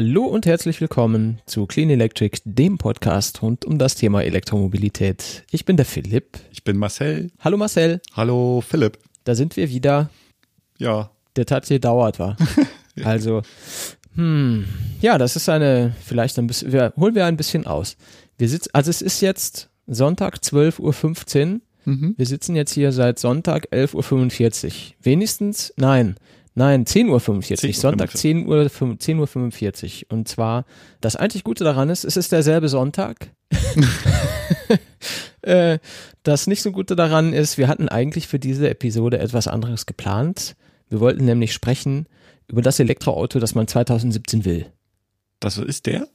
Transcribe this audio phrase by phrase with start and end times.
[0.00, 5.42] Hallo und herzlich willkommen zu Clean Electric, dem Podcast rund um das Thema Elektromobilität.
[5.50, 6.38] Ich bin der Philipp.
[6.52, 7.32] Ich bin Marcel.
[7.40, 8.00] Hallo Marcel.
[8.12, 8.96] Hallo Philipp.
[9.24, 10.08] Da sind wir wieder.
[10.78, 11.10] Ja.
[11.34, 12.36] Der Tat gedauert war.
[12.94, 13.06] ja.
[13.06, 13.42] Also,
[14.14, 14.66] hm,
[15.00, 17.96] ja, das ist eine, vielleicht ein bisschen, wir, holen wir ein bisschen aus.
[18.36, 21.60] Wir sitzen, also es ist jetzt Sonntag 12.15 Uhr.
[21.86, 22.14] Mhm.
[22.16, 24.72] Wir sitzen jetzt hier seit Sonntag 11.45 Uhr.
[25.02, 26.14] Wenigstens, nein,
[26.58, 27.56] Nein, 10.45 Uhr.
[27.56, 30.10] 10 Sonntag 10 Uhr, 10 Uhr 45.
[30.10, 30.64] Und zwar,
[31.00, 33.30] das einzig Gute daran ist, es ist derselbe Sonntag.
[35.42, 35.78] Äh,
[36.24, 40.56] das nicht so Gute daran ist, wir hatten eigentlich für diese Episode etwas anderes geplant.
[40.88, 42.06] Wir wollten nämlich sprechen
[42.48, 44.66] über das Elektroauto, das man 2017 will.
[45.38, 46.08] Das ist der?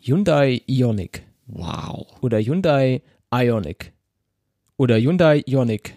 [0.00, 1.22] Hyundai Ioniq.
[1.46, 2.06] Wow.
[2.20, 3.02] Oder Hyundai
[3.34, 3.92] Ioniq.
[4.76, 5.94] Oder Hyundai Ioniq.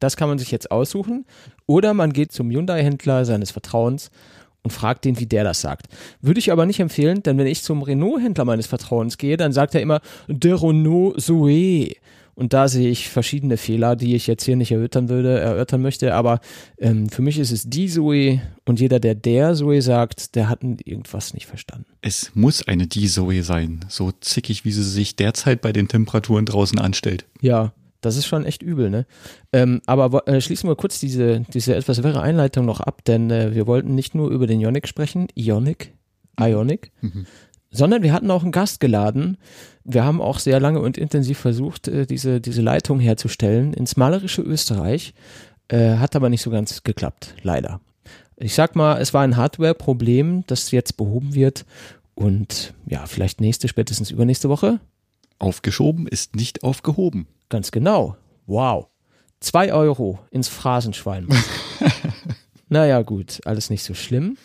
[0.00, 1.24] Das kann man sich jetzt aussuchen.
[1.66, 4.10] Oder man geht zum Hyundai-Händler seines Vertrauens
[4.62, 5.86] und fragt den, wie der das sagt.
[6.20, 9.74] Würde ich aber nicht empfehlen, denn wenn ich zum Renault-Händler meines Vertrauens gehe, dann sagt
[9.74, 11.94] er immer der Renault Zoe.
[12.34, 16.14] Und da sehe ich verschiedene Fehler, die ich jetzt hier nicht erörtern würde, erörtern möchte.
[16.14, 16.40] Aber
[16.78, 20.62] ähm, für mich ist es die Zoe und jeder, der der Zoe sagt, der hat
[20.62, 21.84] irgendwas nicht verstanden.
[22.00, 26.46] Es muss eine die Zoe sein, so zickig, wie sie sich derzeit bei den Temperaturen
[26.46, 27.26] draußen anstellt.
[27.42, 29.06] Ja, das ist schon echt übel, ne?
[29.52, 33.54] Ähm, aber äh, schließen wir kurz diese, diese etwas wirre Einleitung noch ab, denn äh,
[33.54, 35.94] wir wollten nicht nur über den Ionic sprechen, Ionic,
[36.38, 37.26] Ionic, mhm.
[37.70, 39.36] sondern wir hatten auch einen Gast geladen.
[39.84, 44.42] Wir haben auch sehr lange und intensiv versucht, äh, diese, diese Leitung herzustellen ins malerische
[44.42, 45.14] Österreich.
[45.68, 47.80] Äh, hat aber nicht so ganz geklappt, leider.
[48.36, 51.66] Ich sag mal, es war ein Hardware-Problem, das jetzt behoben wird
[52.14, 54.80] und ja, vielleicht nächste, spätestens übernächste Woche.
[55.38, 57.26] Aufgeschoben ist nicht aufgehoben.
[57.50, 58.16] Ganz genau.
[58.46, 58.86] Wow.
[59.40, 61.28] Zwei Euro ins Phrasenschwein.
[62.68, 64.38] naja, gut, alles nicht so schlimm.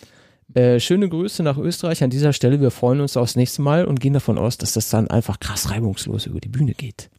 [0.53, 2.59] Äh, schöne Grüße nach Österreich an dieser Stelle.
[2.61, 5.69] Wir freuen uns aufs nächste Mal und gehen davon aus, dass das dann einfach krass
[5.69, 7.09] reibungslos über die Bühne geht.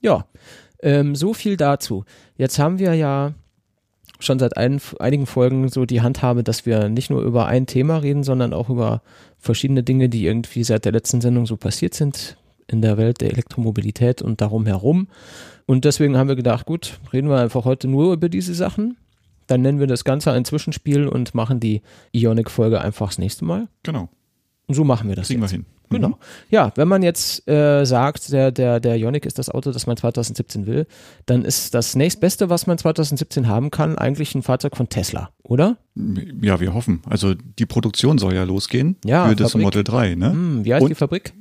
[0.00, 0.26] Ja,
[0.82, 2.04] ähm, so viel dazu.
[2.36, 3.32] Jetzt haben wir ja
[4.18, 7.98] schon seit ein, einigen Folgen so die Handhabe, dass wir nicht nur über ein Thema
[7.98, 9.02] reden, sondern auch über
[9.38, 12.36] verschiedene Dinge, die irgendwie seit der letzten Sendung so passiert sind
[12.68, 15.08] in der Welt der Elektromobilität und darum herum.
[15.66, 18.96] Und deswegen haben wir gedacht, gut, reden wir einfach heute nur über diese Sachen.
[19.46, 21.82] Dann nennen wir das Ganze ein Zwischenspiel und machen die
[22.12, 23.68] Ionic-Folge einfach das nächste Mal.
[23.82, 24.08] Genau.
[24.68, 25.28] Und so machen wir das.
[25.28, 25.52] Kriegen jetzt.
[25.52, 25.66] wir hin.
[25.88, 26.08] Genau.
[26.08, 26.14] Mhm.
[26.50, 29.96] Ja, wenn man jetzt äh, sagt, der, der, der Ionic ist das Auto, das man
[29.96, 30.86] 2017 will,
[31.26, 35.76] dann ist das nächstbeste, was man 2017 haben kann, eigentlich ein Fahrzeug von Tesla, oder?
[36.42, 37.02] Ja, wir hoffen.
[37.08, 39.64] Also die Produktion soll ja losgehen ja, für das Fabrik.
[39.64, 40.30] Model 3, ne?
[40.32, 41.32] Hm, wie heißt Und die Fabrik?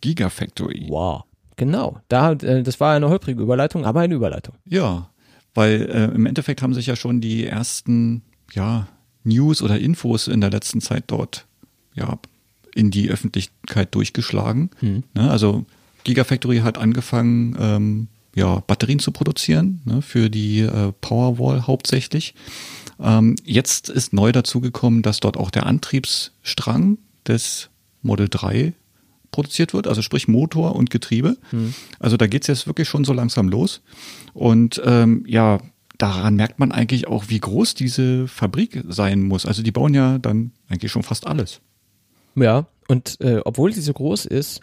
[0.00, 0.86] Gigafactory.
[0.88, 1.24] Wow.
[1.56, 1.98] Genau.
[2.08, 4.54] Da, äh, das war eine holprige Überleitung, aber eine Überleitung.
[4.64, 5.10] Ja,
[5.52, 8.88] weil äh, im Endeffekt haben sich ja schon die ersten ja,
[9.24, 11.46] News oder Infos in der letzten Zeit dort
[11.94, 12.18] ja,
[12.74, 14.70] in die Öffentlichkeit durchgeschlagen.
[14.80, 15.02] Mhm.
[15.14, 15.64] Ne, also
[16.04, 22.34] Gigafactory hat angefangen, ähm, ja, Batterien zu produzieren, ne, für die äh, Powerwall hauptsächlich.
[23.00, 27.70] Ähm, jetzt ist neu dazugekommen, dass dort auch der Antriebsstrang des
[28.02, 28.74] Model 3
[29.30, 31.36] produziert wird, also sprich Motor und Getriebe.
[31.52, 31.74] Mhm.
[31.98, 33.80] Also da geht's jetzt wirklich schon so langsam los.
[34.32, 35.60] Und ähm, ja,
[35.98, 39.46] daran merkt man eigentlich auch, wie groß diese Fabrik sein muss.
[39.46, 41.60] Also die bauen ja dann eigentlich schon fast alles.
[42.40, 44.60] Ja, und äh, obwohl sie so groß ist,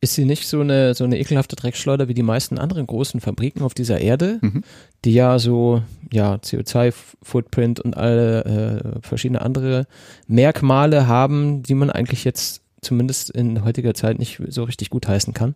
[0.00, 3.62] ist sie nicht so eine, so eine ekelhafte Dreckschleuder wie die meisten anderen großen Fabriken
[3.62, 4.64] auf dieser Erde, mhm.
[5.04, 9.86] die ja so ja, CO2-Footprint und alle äh, verschiedene andere
[10.26, 15.34] Merkmale haben, die man eigentlich jetzt zumindest in heutiger Zeit nicht so richtig gut heißen
[15.34, 15.54] kann.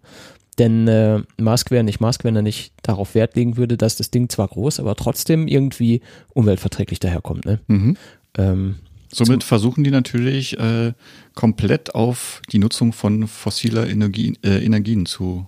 [0.58, 4.12] Denn äh, Musk wäre nicht Musk, wenn er nicht darauf Wert legen würde, dass das
[4.12, 6.02] Ding zwar groß, aber trotzdem irgendwie
[6.34, 7.44] umweltverträglich daherkommt.
[7.44, 7.58] Ne?
[7.66, 7.96] Mhm.
[8.38, 8.76] Ähm,
[9.12, 10.92] Somit versuchen die natürlich äh,
[11.34, 15.46] komplett auf die Nutzung von fossiler Energie, äh, Energien zu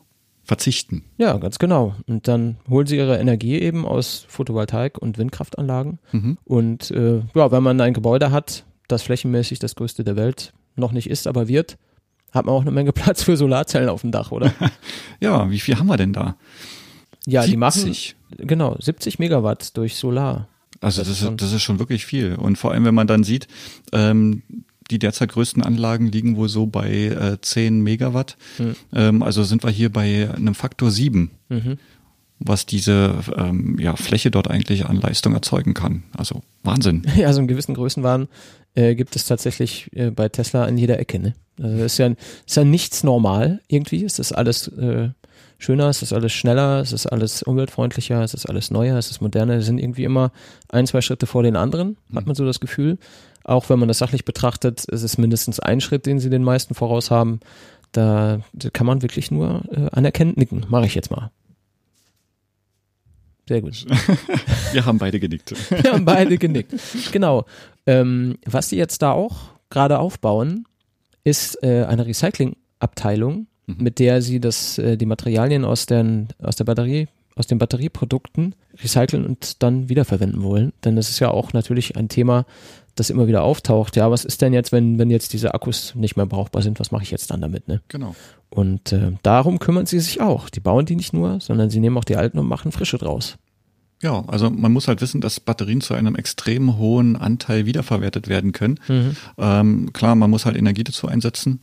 [0.48, 1.04] verzichten.
[1.18, 1.94] Ja, ganz genau.
[2.06, 5.98] Und dann holen sie ihre Energie eben aus Photovoltaik und Windkraftanlagen.
[6.12, 6.38] Mhm.
[6.44, 10.92] Und äh, ja, wenn man ein Gebäude hat, das flächenmäßig das größte der Welt noch
[10.92, 11.76] nicht ist, aber wird,
[12.32, 14.52] hat man auch eine Menge Platz für Solarzellen auf dem Dach, oder?
[15.20, 16.36] ja, wie viel haben wir denn da?
[17.26, 17.50] Ja, 70.
[17.50, 17.94] die machen
[18.46, 20.48] genau 70 Megawatt durch Solar.
[20.80, 22.34] Also das, das, ist, das ist schon wirklich viel.
[22.34, 23.48] Und vor allem, wenn man dann sieht,
[23.92, 24.42] ähm,
[24.90, 28.36] die derzeit größten Anlagen liegen wohl so bei äh, 10 Megawatt.
[28.58, 28.76] Mhm.
[28.94, 31.78] Ähm, also sind wir hier bei einem Faktor 7, mhm.
[32.38, 36.04] was diese ähm, ja, Fläche dort eigentlich an Leistung erzeugen kann.
[36.16, 37.06] Also Wahnsinn.
[37.16, 38.28] Ja, so einen gewissen Größenwahn
[38.74, 41.18] äh, gibt es tatsächlich äh, bei Tesla an jeder Ecke.
[41.18, 41.34] Ne?
[41.60, 42.14] Also ist ja,
[42.46, 44.04] ist ja nichts normal irgendwie.
[44.04, 45.10] Ist das alles äh,
[45.58, 49.20] schöner, es ist alles schneller, es ist alles umweltfreundlicher, es ist alles neuer, es ist
[49.20, 49.60] moderner.
[49.60, 50.32] Sie sind irgendwie immer
[50.68, 52.98] ein, zwei Schritte vor den anderen, hat man so das Gefühl.
[53.44, 56.74] Auch wenn man das sachlich betrachtet, ist es mindestens ein Schritt, den sie den meisten
[56.74, 57.40] voraus haben.
[57.92, 60.66] Da, da kann man wirklich nur äh, anerkennend nicken.
[60.68, 61.30] Mache ich jetzt mal.
[63.48, 63.86] Sehr gut.
[64.72, 65.54] Wir haben beide genickt.
[65.82, 66.74] Wir haben beide genickt.
[67.12, 67.46] Genau.
[67.86, 69.38] Ähm, was sie jetzt da auch
[69.70, 70.66] gerade aufbauen,
[71.24, 73.76] ist äh, eine Recyclingabteilung, mhm.
[73.78, 77.06] mit der sie das, äh, die Materialien aus, den, aus der Batterie,
[77.36, 80.72] aus den Batterieprodukten recyceln und dann wiederverwenden wollen.
[80.84, 82.46] Denn das ist ja auch natürlich ein Thema,
[82.96, 83.94] das immer wieder auftaucht.
[83.94, 86.80] Ja, was ist denn jetzt, wenn, wenn jetzt diese Akkus nicht mehr brauchbar sind?
[86.80, 87.68] Was mache ich jetzt dann damit?
[87.68, 87.80] Ne?
[87.88, 88.16] Genau.
[88.50, 90.48] Und äh, darum kümmern sie sich auch.
[90.48, 93.36] Die bauen die nicht nur, sondern sie nehmen auch die alten und machen frische draus.
[94.00, 98.52] Ja, also man muss halt wissen, dass Batterien zu einem extrem hohen Anteil wiederverwertet werden
[98.52, 98.78] können.
[98.86, 99.16] Mhm.
[99.36, 101.60] Ähm, klar, man muss halt Energie dazu einsetzen,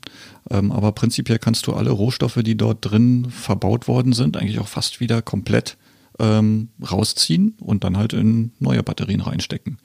[0.49, 4.67] ähm, aber prinzipiell kannst du alle Rohstoffe, die dort drin verbaut worden sind, eigentlich auch
[4.67, 5.77] fast wieder komplett
[6.19, 9.77] ähm, rausziehen und dann halt in neue Batterien reinstecken.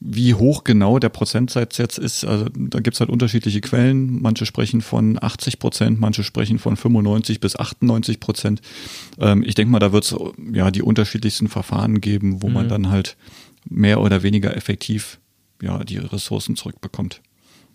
[0.00, 4.22] Wie hoch genau der Prozentsatz jetzt ist, also da gibt's halt unterschiedliche Quellen.
[4.22, 8.60] Manche sprechen von 80 Prozent, manche sprechen von 95 bis 98 Prozent.
[9.18, 10.14] Ähm, ich denke mal, da wird's
[10.52, 12.54] ja die unterschiedlichsten Verfahren geben, wo mhm.
[12.54, 13.16] man dann halt
[13.68, 15.18] mehr oder weniger effektiv
[15.60, 17.20] ja die Ressourcen zurückbekommt.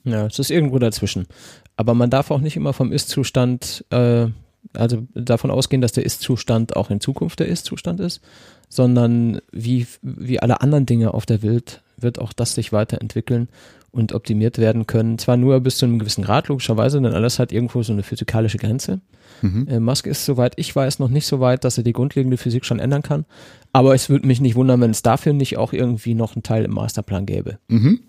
[0.06, 1.28] Ja, es ist irgendwo dazwischen.
[1.75, 4.28] Aber man darf auch nicht immer vom Ist-Zustand, äh,
[4.74, 8.21] also davon ausgehen, dass der Ist-Zustand auch in Zukunft der Ist-Zustand ist,
[8.69, 13.50] sondern wie, wie alle anderen Dinge auf der Welt wird auch das sich weiterentwickeln
[13.92, 15.19] und optimiert werden können.
[15.19, 18.57] Zwar nur bis zu einem gewissen Grad, logischerweise, denn alles hat irgendwo so eine physikalische
[18.57, 19.01] Grenze.
[19.44, 19.68] Mhm.
[19.68, 22.65] Äh, Musk ist, soweit ich weiß, noch nicht so weit, dass er die grundlegende Physik
[22.65, 23.25] schon ändern kann.
[23.71, 26.65] Aber es würde mich nicht wundern, wenn es dafür nicht auch irgendwie noch einen Teil
[26.65, 27.60] im Masterplan gäbe.
[27.68, 28.00] Mhm.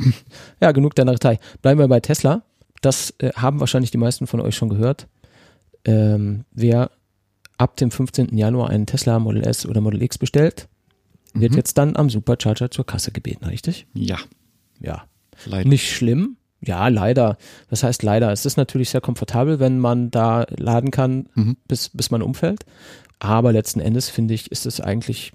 [0.60, 1.40] ja, genug der Narretei.
[1.60, 2.42] Bleiben wir bei Tesla.
[2.80, 5.08] Das äh, haben wahrscheinlich die meisten von euch schon gehört.
[5.84, 6.90] Ähm, wer
[7.58, 8.36] ab dem 15.
[8.36, 10.68] Januar einen Tesla Model S oder Model X bestellt,
[11.34, 11.58] wird mhm.
[11.58, 13.86] jetzt dann am Supercharger zur Kasse gebeten, richtig?
[13.94, 14.18] Ja.
[14.80, 15.04] Ja.
[15.46, 15.68] Leider.
[15.68, 16.36] Nicht schlimm.
[16.60, 17.38] Ja, leider.
[17.68, 18.30] Das heißt leider.
[18.30, 21.56] Es ist natürlich sehr komfortabel, wenn man da laden kann, mhm.
[21.66, 22.64] bis, bis man umfällt.
[23.18, 25.32] Aber letzten Endes finde ich, ist es eigentlich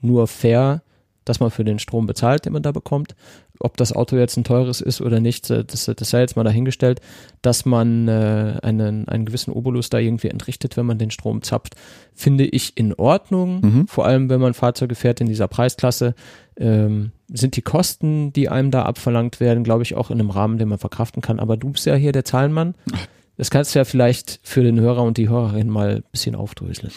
[0.00, 0.82] nur fair,
[1.24, 3.14] dass man für den Strom bezahlt, den man da bekommt.
[3.60, 6.44] Ob das Auto jetzt ein teures ist oder nicht, äh, das, das sei jetzt mal
[6.44, 7.00] dahingestellt,
[7.42, 11.76] dass man äh, einen, einen gewissen Obolus da irgendwie entrichtet, wenn man den Strom zapft,
[12.14, 13.60] finde ich in Ordnung.
[13.60, 13.86] Mhm.
[13.86, 16.14] Vor allem, wenn man Fahrzeuge fährt in dieser Preisklasse,
[16.56, 20.58] ähm, sind die Kosten, die einem da abverlangt werden, glaube ich, auch in einem Rahmen,
[20.58, 21.38] den man verkraften kann.
[21.38, 22.74] Aber du bist ja hier der Zahlenmann.
[23.40, 26.92] Das kannst du ja vielleicht für den Hörer und die Hörerin mal ein bisschen aufdröseln.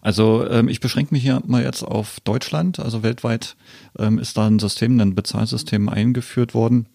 [0.00, 2.80] Also ähm, ich beschränke mich hier mal jetzt auf Deutschland.
[2.80, 3.54] Also weltweit
[3.96, 6.86] ähm, ist da ein System, ein Bezahlsystem eingeführt worden,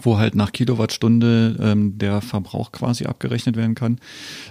[0.00, 3.98] wo halt nach Kilowattstunde ähm, der Verbrauch quasi abgerechnet werden kann.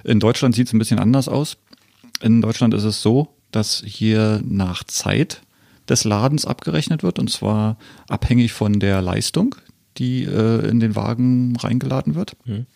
[0.03, 1.57] In Deutschland sieht es ein bisschen anders aus.
[2.21, 5.41] In Deutschland ist es so, dass hier nach Zeit
[5.89, 7.77] des Ladens abgerechnet wird und zwar
[8.09, 9.55] abhängig von der Leistung,
[9.97, 12.37] die äh, in den Wagen reingeladen wird.
[12.45, 12.67] Mhm.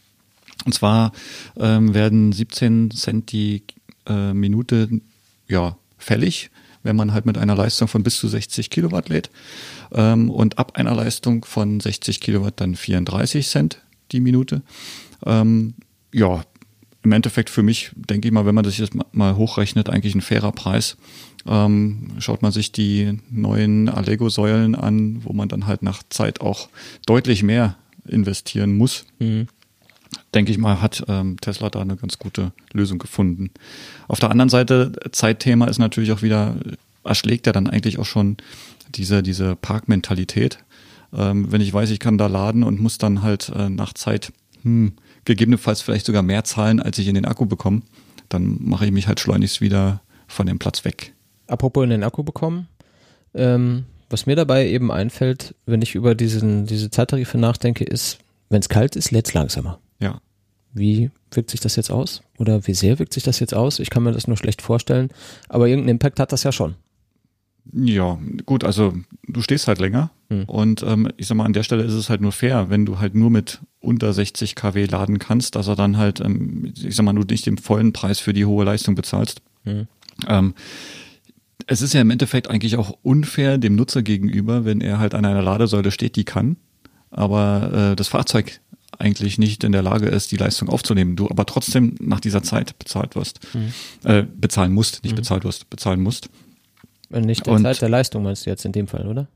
[0.65, 1.11] Und zwar
[1.57, 3.63] ähm, werden 17 Cent die
[4.07, 4.89] äh, Minute
[5.47, 6.51] ja, fällig,
[6.83, 9.29] wenn man halt mit einer Leistung von bis zu 60 Kilowatt lädt.
[9.91, 14.61] Ähm, und ab einer Leistung von 60 Kilowatt dann 34 Cent die Minute.
[15.25, 15.75] Ähm,
[16.13, 16.43] ja,
[17.01, 20.21] im Endeffekt für mich, denke ich mal, wenn man das jetzt mal hochrechnet, eigentlich ein
[20.21, 20.97] fairer Preis.
[21.47, 26.69] Ähm, schaut man sich die neuen Allego-Säulen an, wo man dann halt nach Zeit auch
[27.05, 29.05] deutlich mehr investieren muss.
[29.19, 29.47] Mhm
[30.33, 33.51] denke ich mal, hat ähm, Tesla da eine ganz gute Lösung gefunden.
[34.07, 36.55] Auf der anderen Seite, Zeitthema ist natürlich auch wieder,
[37.03, 38.37] erschlägt ja dann eigentlich auch schon
[38.95, 40.59] diese, diese Parkmentalität.
[41.13, 44.31] Ähm, wenn ich weiß, ich kann da laden und muss dann halt äh, nach Zeit
[44.63, 44.93] hm,
[45.25, 47.81] gegebenenfalls vielleicht sogar mehr zahlen, als ich in den Akku bekomme,
[48.29, 51.13] dann mache ich mich halt schleunigst wieder von dem Platz weg.
[51.47, 52.67] Apropos in den Akku bekommen,
[53.33, 58.19] ähm, was mir dabei eben einfällt, wenn ich über diesen, diese Zeittarife nachdenke, ist,
[58.49, 59.79] wenn es kalt ist, lädt es langsamer.
[60.73, 62.21] Wie wirkt sich das jetzt aus?
[62.37, 63.79] Oder wie sehr wirkt sich das jetzt aus?
[63.79, 65.09] Ich kann mir das nur schlecht vorstellen.
[65.47, 66.75] Aber irgendeinen Impact hat das ja schon.
[67.73, 68.93] Ja, gut, also
[69.27, 70.45] du stehst halt länger hm.
[70.45, 72.99] und ähm, ich sag mal, an der Stelle ist es halt nur fair, wenn du
[72.99, 77.03] halt nur mit unter 60 kW laden kannst, dass er dann halt, ähm, ich sag
[77.03, 79.41] mal, du nicht den vollen Preis für die hohe Leistung bezahlst.
[79.65, 79.87] Hm.
[80.27, 80.55] Ähm,
[81.67, 85.25] es ist ja im Endeffekt eigentlich auch unfair dem Nutzer gegenüber, wenn er halt an
[85.25, 86.57] einer Ladesäule steht, die kann,
[87.11, 88.61] aber äh, das Fahrzeug
[88.99, 92.77] eigentlich nicht in der Lage ist, die Leistung aufzunehmen, du aber trotzdem nach dieser Zeit
[92.77, 93.71] bezahlt wirst, mhm.
[94.03, 95.17] äh, bezahlen musst, nicht mhm.
[95.17, 96.29] bezahlt wirst, bezahlen musst.
[97.09, 99.27] Und nicht der Und, Zeit der Leistung meinst du jetzt in dem Fall, oder?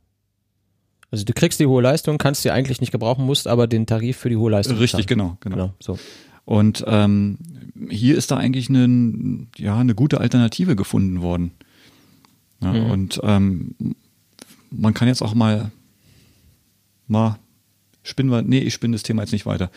[1.10, 4.18] Also du kriegst die hohe Leistung, kannst sie eigentlich nicht gebrauchen, musst aber den Tarif
[4.18, 5.56] für die hohe Leistung Richtig, genau, genau.
[5.56, 5.98] genau so.
[6.46, 7.38] Und ähm,
[7.90, 11.52] hier ist da eigentlich eine, ja, eine gute Alternative gefunden worden.
[12.62, 12.92] Ja, mhm.
[12.92, 13.76] Und ähm,
[14.72, 15.72] man kann jetzt auch mal,
[17.08, 17.38] mal
[18.04, 19.72] spinnen wir, nee, ich spinne das Thema jetzt nicht weiter.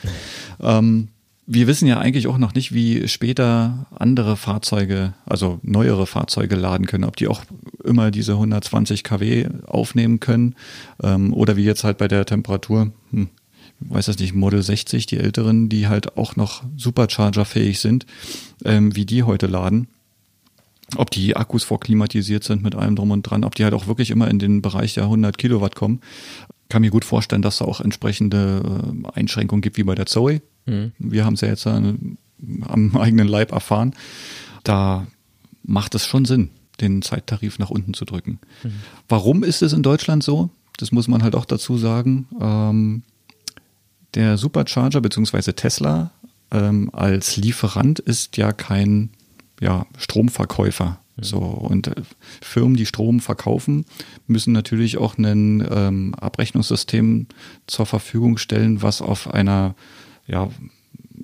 [0.61, 1.09] Ähm,
[1.47, 6.87] wir wissen ja eigentlich auch noch nicht, wie später andere Fahrzeuge, also neuere Fahrzeuge laden
[6.87, 7.45] können, ob die auch
[7.85, 10.56] immer diese 120 kW aufnehmen können
[11.02, 13.28] ähm, oder wie jetzt halt bei der Temperatur, hm,
[13.80, 18.06] weiß das nicht, Model 60, die älteren, die halt auch noch Supercharger-fähig sind,
[18.64, 19.87] ähm, wie die heute laden.
[20.97, 24.11] Ob die Akkus vorklimatisiert sind mit allem drum und dran, ob die halt auch wirklich
[24.11, 26.00] immer in den Bereich der 100 Kilowatt kommen.
[26.68, 30.42] Kann mir gut vorstellen, dass da auch entsprechende äh, Einschränkungen gibt, wie bei der Zoe.
[30.66, 30.92] Mhm.
[30.99, 32.18] Wir haben es ja jetzt an,
[32.62, 33.94] am eigenen Leib erfahren.
[34.64, 35.06] Da
[35.62, 38.40] macht es schon Sinn, den Zeittarif nach unten zu drücken.
[38.62, 38.73] Mhm.
[39.08, 40.50] Warum ist es in Deutschland so?
[40.76, 42.28] Das muss man halt auch dazu sagen.
[42.40, 43.02] Ähm,
[44.14, 45.52] der Supercharger bzw.
[45.52, 46.11] Tesla
[46.50, 49.11] ähm, als Lieferant ist ja kein
[49.61, 50.99] ja, Stromverkäufer.
[51.16, 51.23] Mhm.
[51.23, 51.94] So, und äh,
[52.42, 53.85] Firmen, die Strom verkaufen,
[54.26, 57.26] müssen natürlich auch ein ähm, Abrechnungssystem
[57.66, 59.75] zur Verfügung stellen, was auf einer
[60.26, 60.50] ja,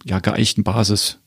[0.04, 1.18] ja, geeichten Basis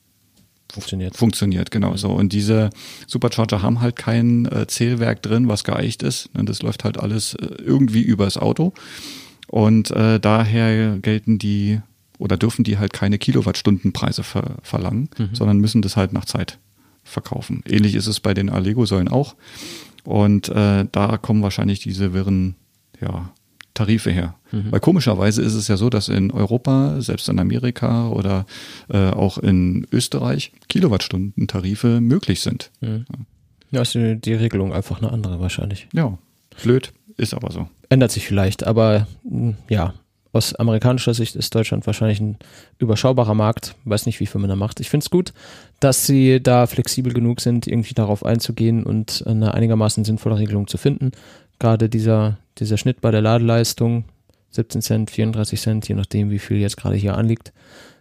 [0.72, 1.16] funktioniert.
[1.16, 1.98] Funktioniert, genau mhm.
[1.98, 2.12] so.
[2.12, 2.70] Und diese
[3.08, 6.30] Supercharger haben halt kein äh, Zählwerk drin, was geeicht ist.
[6.38, 8.74] Und das läuft halt alles äh, irgendwie übers Auto.
[9.48, 11.82] Und äh, daher gelten die
[12.18, 15.30] oder dürfen die halt keine Kilowattstundenpreise ver verlangen, mhm.
[15.34, 16.58] sondern müssen das halt nach Zeit
[17.06, 17.64] verkaufen.
[17.68, 19.36] Ähnlich ist es bei den Allego-Säulen auch.
[20.04, 22.56] Und äh, da kommen wahrscheinlich diese wirren
[23.00, 23.32] ja,
[23.74, 24.36] Tarife her.
[24.52, 24.72] Mhm.
[24.72, 28.46] Weil komischerweise ist es ja so, dass in Europa, selbst in Amerika oder
[28.90, 32.72] äh, auch in Österreich Kilowattstundentarife möglich sind.
[32.82, 33.06] Mhm.
[33.72, 35.88] Ja, ist die, die Regelung einfach eine andere wahrscheinlich.
[35.94, 36.18] Ja,
[36.62, 37.68] blöd, ist aber so.
[37.90, 39.94] Ändert sich vielleicht, aber hm, ja,
[40.36, 42.38] aus amerikanischer Sicht ist Deutschland wahrscheinlich ein
[42.78, 43.76] überschaubarer Markt.
[43.86, 44.82] Weiß nicht, wie viel man da macht.
[44.82, 45.32] Ich finde es gut,
[45.80, 50.78] dass sie da flexibel genug sind, irgendwie darauf einzugehen und eine einigermaßen sinnvolle Regelung zu
[50.78, 51.12] finden.
[51.58, 54.04] Gerade dieser, dieser Schnitt bei der Ladeleistung,
[54.52, 57.54] 17 Cent, 34 Cent, je nachdem, wie viel jetzt gerade hier anliegt,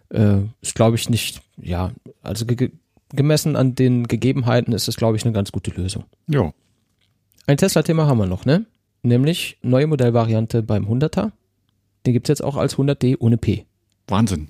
[0.09, 2.71] äh, ist, glaube ich, nicht, ja, also ge
[3.13, 6.03] gemessen an den Gegebenheiten ist es, glaube ich, eine ganz gute Lösung.
[6.27, 6.51] Ja.
[7.47, 8.65] Ein Tesla-Thema haben wir noch, ne?
[9.03, 11.31] Nämlich neue Modellvariante beim 100er.
[12.05, 13.65] Den gibt es jetzt auch als 100D ohne P.
[14.07, 14.49] Wahnsinn.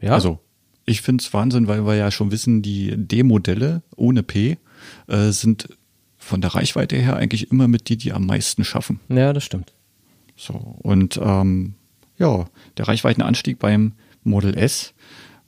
[0.00, 0.12] Ja.
[0.12, 0.40] Also,
[0.84, 4.58] ich finde es Wahnsinn, weil wir ja schon wissen, die D-Modelle ohne P
[5.08, 5.68] äh, sind
[6.16, 9.00] von der Reichweite her eigentlich immer mit die, die am meisten schaffen.
[9.08, 9.72] Ja, das stimmt.
[10.36, 11.74] So, und ähm,
[12.18, 12.46] ja,
[12.76, 14.92] der Reichweitenanstieg beim Model S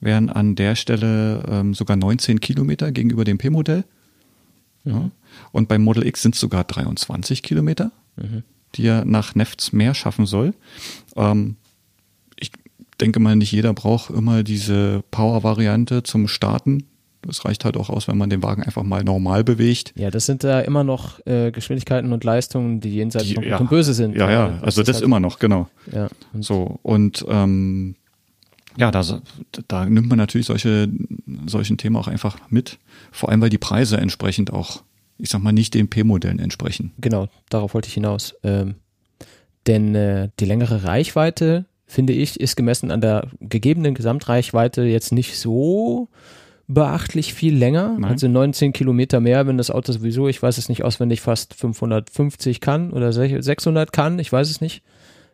[0.00, 3.84] wären an der Stelle ähm, sogar 19 Kilometer gegenüber dem P-Modell.
[4.84, 4.92] Mhm.
[4.92, 5.10] Ja.
[5.52, 7.90] Und beim Model X sind es sogar 23 Kilometer.
[8.16, 8.44] Mhm
[8.74, 10.54] die er nach Nefts mehr schaffen soll.
[11.16, 11.56] Ähm,
[12.36, 12.50] ich
[13.00, 16.84] denke mal, nicht jeder braucht immer diese Power-Variante zum Starten.
[17.22, 19.92] Das reicht halt auch aus, wenn man den Wagen einfach mal normal bewegt.
[19.96, 23.50] Ja, das sind da immer noch äh, Geschwindigkeiten und Leistungen, die jenseits die, von Gut
[23.50, 24.16] ja, und Böse sind.
[24.16, 25.68] Ja, ja, also das, das halt, immer noch, genau.
[25.92, 27.96] Ja, und so, und ähm,
[28.76, 29.02] ja, da,
[29.66, 30.88] da nimmt man natürlich solche,
[31.46, 32.78] solchen Themen auch einfach mit.
[33.10, 34.82] Vor allem, weil die Preise entsprechend auch
[35.18, 36.92] ich sag mal, nicht den P-Modellen entsprechen.
[36.98, 38.34] Genau, darauf wollte ich hinaus.
[38.42, 38.76] Ähm,
[39.66, 45.36] denn äh, die längere Reichweite, finde ich, ist gemessen an der gegebenen Gesamtreichweite jetzt nicht
[45.36, 46.08] so
[46.68, 47.96] beachtlich viel länger.
[47.98, 48.12] Nein.
[48.12, 52.60] Also 19 Kilometer mehr, wenn das Auto sowieso, ich weiß es nicht auswendig, fast 550
[52.60, 54.82] kann oder 600 kann, ich weiß es nicht.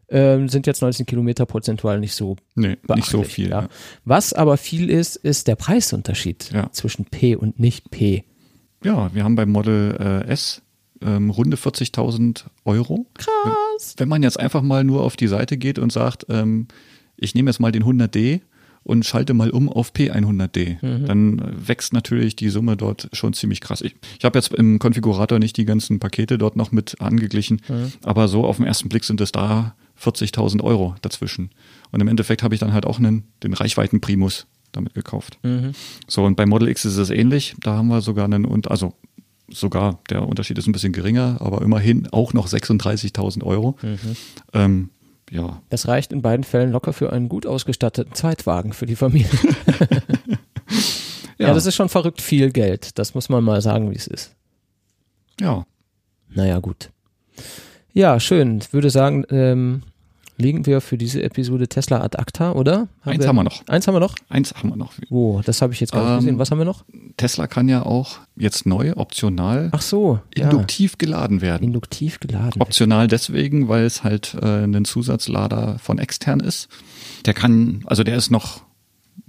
[0.09, 3.50] Ähm, sind jetzt 19 Kilometer prozentual nicht so nee, nicht so viel.
[3.50, 3.62] Ja.
[3.62, 3.69] Ja.
[4.05, 6.71] Was aber viel ist, ist der Preisunterschied ja.
[6.73, 8.25] zwischen P und nicht P.
[8.85, 10.62] Ja, wir haben beim Model äh, S
[11.03, 13.07] ähm, runde 40.000 Euro.
[13.14, 13.95] Krass.
[13.97, 16.69] Wenn man jetzt einfach mal nur auf die Seite geht und sagt, ähm,
[17.17, 18.41] ich nehme jetzt mal den 100D
[18.83, 21.07] und schalte mal um auf P100D, mhm.
[21.07, 23.81] dann wächst natürlich die Summe dort schon ziemlich krass.
[23.81, 27.93] Ich, ich habe jetzt im Konfigurator nicht die ganzen Pakete dort noch mit angeglichen, mhm.
[28.03, 31.50] aber so auf den ersten Blick sind es da 40.000 Euro dazwischen.
[31.93, 35.38] Und im Endeffekt habe ich dann halt auch einen, den Reichweiten-Primus damit gekauft.
[35.43, 35.73] Mhm.
[36.07, 37.54] So, und bei Model X ist es ähnlich.
[37.61, 38.95] Da haben wir sogar einen, und also
[39.49, 43.76] sogar, der Unterschied ist ein bisschen geringer, aber immerhin auch noch 36.000 Euro.
[43.83, 44.16] Mhm.
[44.52, 44.90] Ähm,
[45.31, 45.62] ja.
[45.71, 49.28] Das reicht in beiden Fällen locker für einen gut ausgestatteten Zweitwagen für die Familie.
[51.38, 51.49] ja.
[51.49, 52.99] ja, das ist schon verrückt viel Geld.
[52.99, 54.35] Das muss man mal sagen, wie es ist.
[55.40, 55.66] Ja.
[56.28, 56.90] Naja, gut.
[57.93, 58.59] Ja, schön.
[58.59, 59.83] Ich würde sagen, ähm,
[60.37, 62.88] legen wir für diese Episode Tesla ad acta, oder?
[63.03, 63.67] Haben eins wir, haben wir noch.
[63.69, 64.14] Eins haben wir noch?
[64.29, 64.93] Eins haben wir noch.
[65.11, 66.38] Oh, das habe ich jetzt gar nicht ähm, gesehen.
[66.38, 66.85] Was haben wir noch?
[67.17, 70.97] Tesla kann ja auch jetzt neu, optional, Ach so, induktiv ja.
[70.99, 71.62] geladen werden.
[71.64, 72.61] Induktiv geladen.
[72.61, 76.69] Optional deswegen, weil es halt äh, ein Zusatzlader von extern ist.
[77.26, 78.62] Der kann, also der ist noch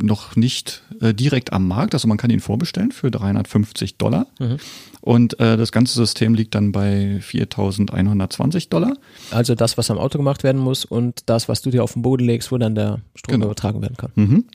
[0.02, 4.28] noch nicht äh, direkt am Markt, also man kann ihn vorbestellen für 350 Dollar.
[4.40, 4.58] Mhm.
[5.06, 8.98] Und äh, das ganze System liegt dann bei 4.120 Dollar.
[9.30, 12.02] Also das, was am Auto gemacht werden muss und das, was du dir auf den
[12.02, 13.46] Boden legst, wo dann der Strom genau.
[13.46, 14.12] übertragen werden kann.
[14.16, 14.46] Mhm.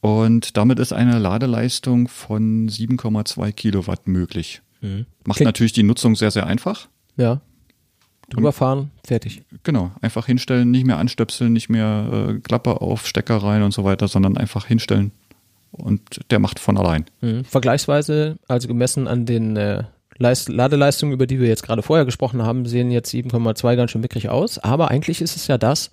[0.00, 4.62] Und damit ist eine Ladeleistung von 7,2 Kilowatt möglich.
[4.82, 5.06] Mhm.
[5.26, 6.88] Macht Klingt natürlich die Nutzung sehr, sehr einfach.
[7.16, 7.40] Ja.
[8.30, 9.42] Drüber fahren, fertig.
[9.64, 13.82] Genau, einfach hinstellen, nicht mehr anstöpseln, nicht mehr äh, Klappe auf, Stecker rein und so
[13.82, 15.10] weiter, sondern einfach hinstellen
[15.70, 17.04] und der macht von allein.
[17.20, 17.44] Mhm.
[17.44, 19.84] Vergleichsweise, also gemessen an den äh,
[20.18, 24.00] Leist Ladeleistungen, über die wir jetzt gerade vorher gesprochen haben, sehen jetzt 7,2 ganz schön
[24.00, 25.90] mickrig aus, aber eigentlich ist es ja das,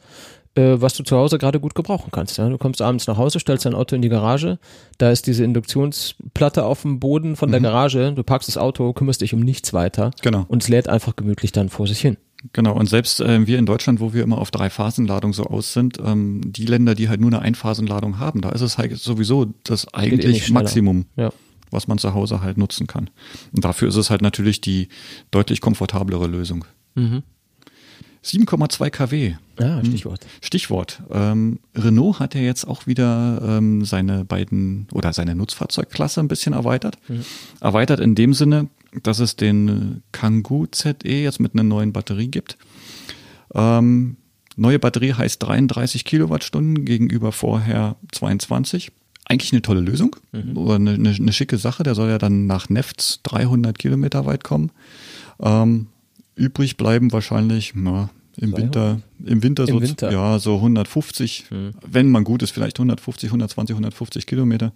[0.56, 2.38] äh, was du zu Hause gerade gut gebrauchen kannst.
[2.38, 2.50] Ja?
[2.50, 4.58] Du kommst abends nach Hause, stellst dein Auto in die Garage,
[4.98, 7.66] da ist diese Induktionsplatte auf dem Boden von der mhm.
[7.66, 10.46] Garage, du parkst das Auto, kümmerst dich um nichts weiter genau.
[10.48, 12.18] und es lädt einfach gemütlich dann vor sich hin.
[12.54, 15.98] Genau, und selbst äh, wir in Deutschland, wo wir immer auf Dreiphasenladung so aus sind,
[16.04, 19.86] ähm, die Länder, die halt nur eine Einphasenladung haben, da ist es halt sowieso das
[19.86, 21.32] eh eigentlich Maximum, ja.
[21.72, 23.10] was man zu Hause halt nutzen kann.
[23.52, 24.90] Und dafür ist es halt natürlich die
[25.32, 26.66] deutlich komfortablere Lösung.
[26.96, 27.24] Mhm.
[28.26, 29.36] 7,2 kW.
[29.60, 29.86] Ja, hm.
[29.86, 30.26] Stichwort.
[30.42, 31.04] Stichwort.
[31.12, 36.54] Ähm, Renault hat ja jetzt auch wieder ähm, seine beiden oder seine Nutzfahrzeugklasse ein bisschen
[36.54, 36.98] erweitert.
[37.08, 37.24] Mhm.
[37.62, 38.68] Erweitert in dem Sinne,
[39.04, 42.58] dass es den Kangoo ZE jetzt mit einer neuen Batterie gibt.
[43.54, 44.18] Ähm,
[44.56, 48.92] neue Batterie heißt 33 Kilowattstunden gegenüber vorher 22.
[49.28, 50.58] Eigentlich eine tolle Lösung mhm.
[50.58, 51.84] oder eine, eine, eine, schicke Sache.
[51.84, 54.72] Der soll ja dann nach Nefts 300 Kilometer weit kommen.
[55.40, 55.88] Ähm,
[56.36, 58.62] übrig bleiben wahrscheinlich na, im 200?
[58.62, 60.12] Winter, im Winter, Im so, Winter.
[60.12, 61.72] Ja, so 150, mhm.
[61.86, 64.74] wenn man gut ist, vielleicht 150, 120, 150 Kilometer.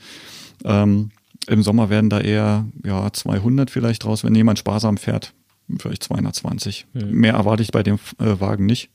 [0.63, 1.11] Ähm,
[1.47, 5.33] im Sommer werden da eher ja 200 vielleicht raus, wenn jemand sparsam fährt,
[5.79, 6.87] vielleicht 220.
[6.93, 7.11] Mhm.
[7.11, 8.89] Mehr erwarte ich bei dem äh, Wagen nicht.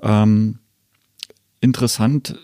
[0.00, 0.58] Ähm,
[1.60, 2.38] interessant,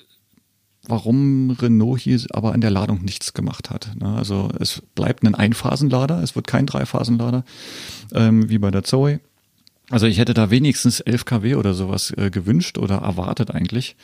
[0.86, 3.90] warum Renault hier aber an der Ladung nichts gemacht hat.
[4.00, 4.14] Ne?
[4.16, 7.44] Also es bleibt ein Einphasenlader, es wird kein Dreiphasenlader
[8.12, 9.20] ähm, wie bei der Zoe.
[9.90, 13.96] Also ich hätte da wenigstens 11 kW oder sowas äh, gewünscht oder erwartet eigentlich.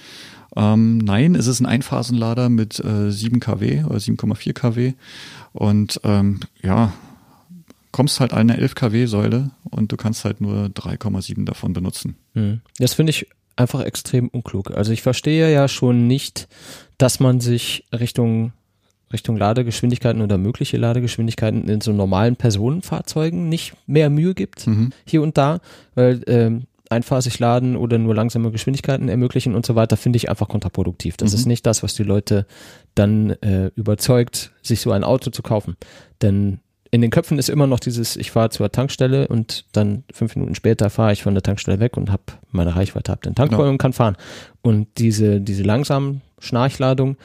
[0.57, 4.92] Ähm, nein, es ist ein Einphasenlader mit äh, 7 kW oder 7,4 kW
[5.53, 6.92] und ähm, ja,
[7.92, 12.16] kommst halt an eine 11 kW Säule und du kannst halt nur 3,7 davon benutzen.
[12.35, 12.61] Hm.
[12.79, 14.70] Das finde ich einfach extrem unklug.
[14.70, 16.49] Also ich verstehe ja schon nicht,
[16.99, 18.53] dass man sich Richtung
[19.12, 24.90] Richtung Ladegeschwindigkeiten oder mögliche Ladegeschwindigkeiten in so normalen Personenfahrzeugen nicht mehr Mühe gibt, mhm.
[25.05, 25.61] hier und da,
[25.95, 30.49] weil ähm, einphasig laden oder nur langsame Geschwindigkeiten ermöglichen und so weiter, finde ich einfach
[30.49, 31.17] kontraproduktiv.
[31.17, 31.38] Das mhm.
[31.38, 32.47] ist nicht das, was die Leute
[32.95, 35.77] dann äh, überzeugt, sich so ein Auto zu kaufen.
[36.23, 40.37] Denn in den Köpfen ist immer noch dieses, ich fahre zur Tankstelle und dann fünf
[40.37, 43.51] Minuten später fahre ich von der Tankstelle weg und habe meine Reichweite, habe den Tank
[43.51, 43.69] genau.
[43.69, 44.17] und kann fahren.
[44.62, 47.17] Und diese, diese langsamen Schnarchladung,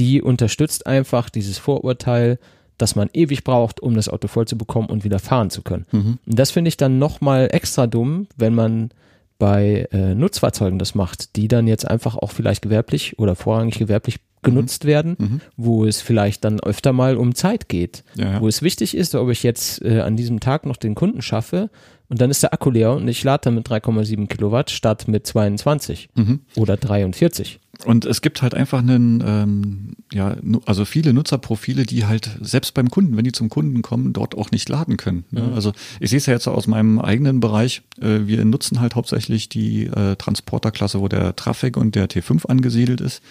[0.00, 2.38] die unterstützt einfach dieses Vorurteil,
[2.78, 5.84] dass man ewig braucht, um das Auto voll zu bekommen und wieder fahren zu können.
[5.92, 6.18] Mhm.
[6.26, 8.90] Und das finde ich dann nochmal extra dumm, wenn man
[9.38, 14.20] bei äh, Nutzfahrzeugen das macht, die dann jetzt einfach auch vielleicht gewerblich oder vorrangig gewerblich
[14.42, 14.88] genutzt mhm.
[14.88, 15.40] werden, mhm.
[15.58, 18.40] wo es vielleicht dann öfter mal um Zeit geht, ja, ja.
[18.40, 21.68] wo es wichtig ist, ob ich jetzt äh, an diesem Tag noch den Kunden schaffe
[22.08, 25.26] und dann ist der Akku leer und ich lade dann mit 3,7 Kilowatt statt mit
[25.26, 26.40] 22 mhm.
[26.56, 27.60] oder 43.
[27.84, 32.90] Und es gibt halt einfach einen, ähm, ja, also viele Nutzerprofile, die halt selbst beim
[32.90, 35.24] Kunden, wenn die zum Kunden kommen, dort auch nicht laden können.
[35.30, 35.42] Ne?
[35.42, 35.54] Mhm.
[35.54, 37.82] Also ich sehe es ja jetzt aus meinem eigenen Bereich.
[38.00, 43.00] Äh, wir nutzen halt hauptsächlich die äh, Transporterklasse, wo der Traffic und der T5 angesiedelt
[43.00, 43.22] ist.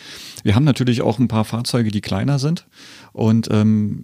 [0.43, 2.65] Wir haben natürlich auch ein paar Fahrzeuge, die kleiner sind.
[3.13, 4.03] Und ähm,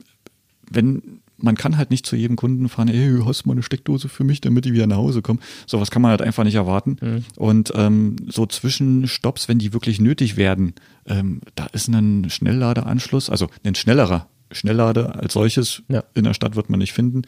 [0.69, 4.09] wenn man kann halt nicht zu jedem Kunden fahren, ey, hast du mal eine Steckdose
[4.09, 5.39] für mich, damit ich wieder nach Hause komme.
[5.67, 6.97] Sowas kann man halt einfach nicht erwarten.
[6.99, 7.25] Mhm.
[7.37, 10.73] Und ähm, so Zwischenstopps, wenn die wirklich nötig werden,
[11.05, 16.03] ähm, da ist ein Schnellladeanschluss, also ein schnellerer Schnelllader als solches ja.
[16.15, 17.21] in der Stadt wird man nicht finden,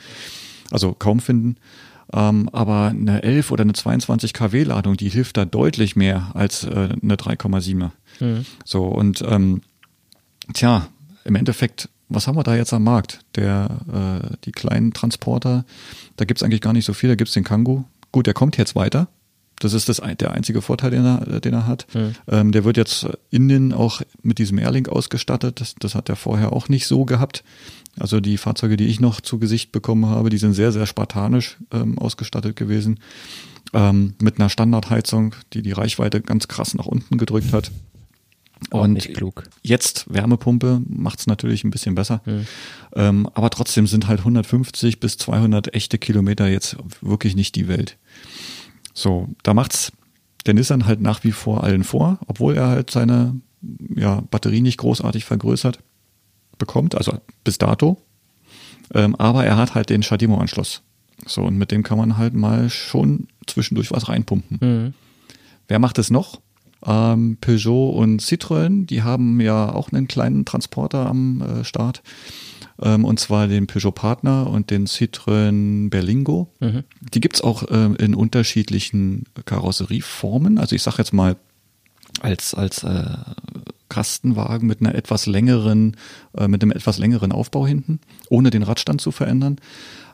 [0.71, 1.55] also kaum finden.
[2.11, 6.63] Ähm, aber eine 11 oder eine 22 kW Ladung, die hilft da deutlich mehr als
[6.63, 7.91] äh, eine 3,7er.
[8.19, 8.45] Mhm.
[8.65, 9.61] So und ähm,
[10.53, 10.87] tja,
[11.25, 13.19] im Endeffekt was haben wir da jetzt am Markt?
[13.35, 15.65] Der, äh, die kleinen Transporter,
[16.15, 17.83] da gibt's eigentlich gar nicht so viel, da gibt's den Kangoo.
[18.11, 19.07] Gut, der kommt jetzt weiter.
[19.59, 21.87] Das ist das, der einzige Vorteil, den er, den er hat.
[21.93, 22.15] Mhm.
[22.27, 25.59] Ähm, der wird jetzt innen auch mit diesem Airlink ausgestattet.
[25.61, 27.43] Das, das hat er vorher auch nicht so gehabt.
[27.99, 31.57] Also die Fahrzeuge, die ich noch zu Gesicht bekommen habe, die sind sehr, sehr spartanisch
[31.71, 32.99] ähm, ausgestattet gewesen.
[33.73, 37.71] Ähm, mit einer Standardheizung, die die Reichweite ganz krass nach unten gedrückt hat.
[38.71, 39.09] Und
[39.61, 42.21] jetzt Wärmepumpe macht es natürlich ein bisschen besser.
[42.25, 42.47] Mhm.
[42.95, 47.97] Ähm, aber trotzdem sind halt 150 bis 200 echte Kilometer jetzt wirklich nicht die Welt.
[48.93, 49.91] So, da macht's
[50.45, 53.39] der Nissan halt nach wie vor allen vor, obwohl er halt seine
[53.95, 55.79] ja, Batterie nicht großartig vergrößert
[56.57, 58.01] bekommt, also bis dato.
[58.93, 60.81] Ähm, aber er hat halt den Shadimo-Anschluss.
[61.25, 64.59] So, und mit dem kann man halt mal schon zwischendurch was reinpumpen.
[64.61, 64.93] Mhm.
[65.67, 66.39] Wer macht es noch?
[66.85, 72.03] Ähm, Peugeot und Citroën, die haben ja auch einen kleinen Transporter am äh, Start.
[72.81, 76.53] Ähm, und zwar den Peugeot Partner und den Citroën Berlingo.
[76.59, 76.83] Mhm.
[77.13, 80.57] Die gibt's auch ähm, in unterschiedlichen Karosserieformen.
[80.57, 81.37] Also ich sage jetzt mal
[82.21, 83.05] als, als äh,
[83.89, 85.97] Kastenwagen mit einer etwas längeren,
[86.37, 89.57] äh, mit einem etwas längeren Aufbau hinten, ohne den Radstand zu verändern.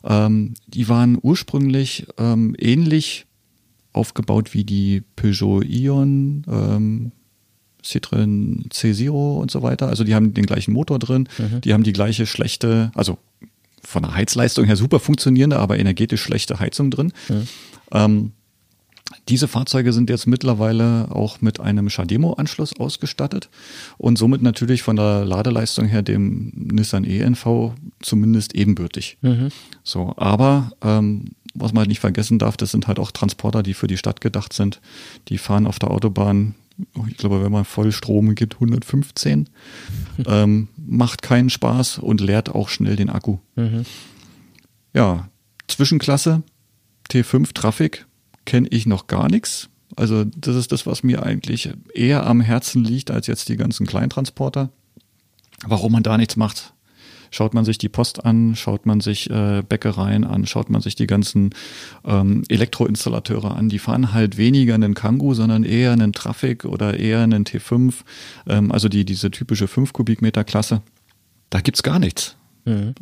[0.03, 3.25] Ähm, die waren ursprünglich ähm, ähnlich
[3.93, 7.11] aufgebaut wie die Peugeot Ion, ähm,
[7.83, 9.87] Citroën C0 und so weiter.
[9.87, 11.27] Also die haben den gleichen Motor drin,
[11.63, 13.17] die haben die gleiche schlechte, also
[13.81, 17.11] von der Heizleistung her super funktionierende, aber energetisch schlechte Heizung drin.
[17.91, 18.31] Ähm,
[19.27, 23.49] diese Fahrzeuge sind jetzt mittlerweile auch mit einem Shademo-Anschluss ausgestattet
[23.97, 29.17] und somit natürlich von der Ladeleistung her dem Nissan ENV zumindest ebenbürtig.
[29.83, 33.73] So, aber ähm, was man halt nicht vergessen darf, das sind halt auch Transporter, die
[33.73, 34.81] für die Stadt gedacht sind.
[35.29, 36.55] Die fahren auf der Autobahn,
[37.07, 39.49] ich glaube, wenn man Vollstrom gibt, 115.
[40.25, 43.37] ähm, macht keinen Spaß und leert auch schnell den Akku.
[44.93, 45.29] Ja,
[45.67, 46.43] Zwischenklasse
[47.09, 48.05] T5 Traffic
[48.45, 49.69] kenne ich noch gar nichts.
[49.95, 53.85] Also das ist das, was mir eigentlich eher am Herzen liegt als jetzt die ganzen
[53.85, 54.69] Kleintransporter.
[55.65, 56.72] Warum man da nichts macht,
[57.33, 60.95] schaut man sich die Post an, schaut man sich äh, Bäckereien an, schaut man sich
[60.95, 61.49] die ganzen
[62.05, 63.69] ähm, Elektroinstallateure an.
[63.69, 67.93] Die fahren halt weniger einen Kangoo, sondern eher einen Traffic oder eher einen T5,
[68.47, 70.81] ähm, also die diese typische 5 Kubikmeter Klasse.
[71.49, 72.37] Da gibt's gar nichts.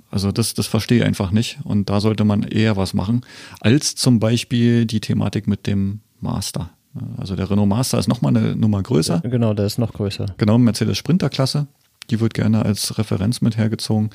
[0.09, 1.59] Also das, das verstehe ich einfach nicht.
[1.63, 3.21] Und da sollte man eher was machen,
[3.59, 6.71] als zum Beispiel die Thematik mit dem Master.
[7.17, 9.19] Also der Renault Master ist nochmal eine Nummer größer.
[9.19, 10.25] Genau, der ist noch größer.
[10.37, 11.67] Genau, Mercedes Sprinter-Klasse.
[12.11, 14.11] Die wird gerne als Referenz mit hergezogen.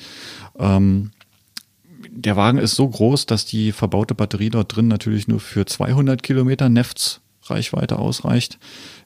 [0.57, 1.11] Ähm,
[2.09, 6.23] der Wagen ist so groß, dass die verbaute Batterie dort drin natürlich nur für 200
[6.23, 8.59] Kilometer Nefts Reichweite ausreicht.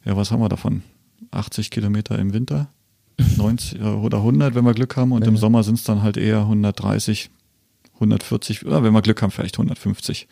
[0.05, 0.83] Ja, was haben wir davon?
[1.31, 2.69] 80 Kilometer im Winter?
[3.37, 5.11] 90 oder 100, wenn wir Glück haben.
[5.11, 7.29] Und im Sommer sind es dann halt eher 130,
[7.95, 10.27] 140, oder wenn wir Glück haben, vielleicht 150.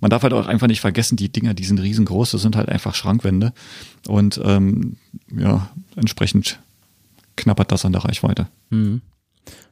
[0.00, 2.68] Man darf halt auch einfach nicht vergessen, die Dinger, die sind riesengroß, das sind halt
[2.68, 3.52] einfach Schrankwände.
[4.06, 4.96] Und ähm,
[5.34, 6.60] ja, entsprechend
[7.36, 8.48] knappert das an der Reichweite.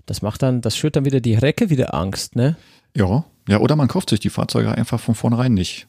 [0.07, 2.57] Das macht dann, das schürt dann wieder die Recke wieder Angst, ne?
[2.97, 5.87] Ja, ja, oder man kauft sich die Fahrzeuge einfach von vornherein nicht.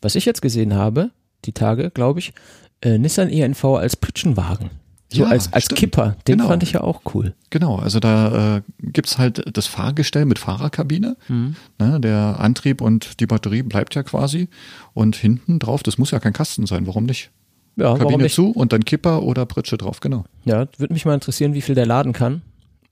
[0.00, 1.10] Was ich jetzt gesehen habe,
[1.44, 2.32] die Tage, glaube ich,
[2.80, 4.70] äh, Nissan ENV als Pritschenwagen.
[5.08, 5.78] So Ja, als, als stimmt.
[5.78, 6.16] Kipper.
[6.26, 6.48] Den Genau.
[6.48, 7.34] fand ich ja auch cool.
[7.50, 11.16] Genau, also da äh, gibt's halt das Fahrgestell mit Fahrerkabine.
[11.28, 14.48] Ne, der Antrieb und die Batterie bleibt ja quasi.
[14.94, 17.30] Und hinten drauf, das muss ja kein Kasten sein, warum nicht?
[17.76, 20.24] Ja, Kabine zu und dann Kipper oder Pritsche drauf, genau.
[20.44, 22.42] Ja, würde mich mal interessieren, wie viel der laden kann.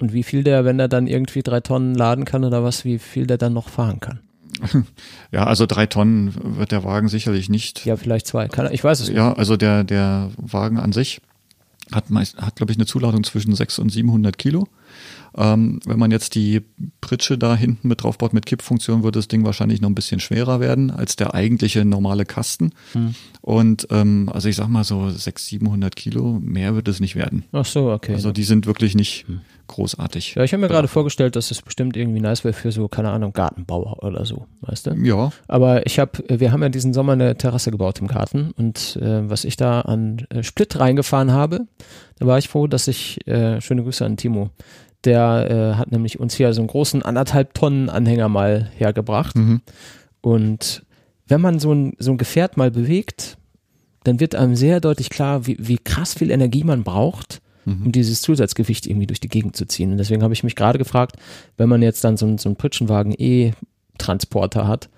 [0.01, 2.99] Und wie viel der, wenn er dann irgendwie drei Tonnen laden kann oder was, wie
[2.99, 4.21] viel der dann noch fahren kann.
[5.33, 7.85] Ja, also drei Tonnen wird der Wagen sicherlich nicht.
[7.87, 8.49] Ja, vielleicht zwei.
[8.49, 9.17] Kann, ich weiß es nicht.
[9.17, 11.21] Ja, also der, der Wagen an sich
[11.93, 14.67] hat, meist, hat glaube ich, eine Zuladung zwischen 600 und 700 Kilo.
[15.37, 16.63] Ähm, wenn man jetzt die
[17.01, 20.61] Pritsche da hinten mit draufbaut mit Kippfunktion, wird das Ding wahrscheinlich noch ein bisschen schwerer
[20.61, 22.73] werden als der eigentliche normale Kasten.
[22.93, 23.15] Hm.
[23.41, 27.45] Und ähm, also ich sag mal so 600, 700 Kilo, mehr wird es nicht werden.
[27.53, 28.15] Ach so, okay.
[28.15, 29.27] Also die sind wirklich nicht
[29.71, 30.35] großartig.
[30.35, 33.11] ja, ich habe mir gerade vorgestellt, dass es bestimmt irgendwie nice wäre für so, keine
[33.11, 34.95] Ahnung, Gartenbauer oder so, weißt du?
[35.03, 38.99] Ja, Aber ich habe, wir haben ja diesen Sommer eine Terrasse gebaut im Garten und
[39.01, 41.69] äh, was ich da an äh, Split reingefahren habe,
[42.19, 44.51] da war ich froh, dass ich, äh, schöne Grüße an Timo,
[45.05, 49.35] der äh, hat nämlich uns hier so einen großen anderthalb Tonnen Anhänger mal hergebracht
[50.21, 50.85] und
[51.27, 53.37] wenn man so ein, so ein Gefährt mal bewegt,
[54.05, 57.41] dann wird einem sehr deutlich klar, wie, wie krass viel Energie man braucht,
[57.85, 59.93] um dieses Zusatzgewicht irgendwie durch die Gegend zu ziehen.
[59.93, 61.17] Und deswegen habe ich mich gerade gefragt,
[61.57, 64.89] wenn man jetzt dann so, einen- so einen Pritschenwagen E-Transporter hat,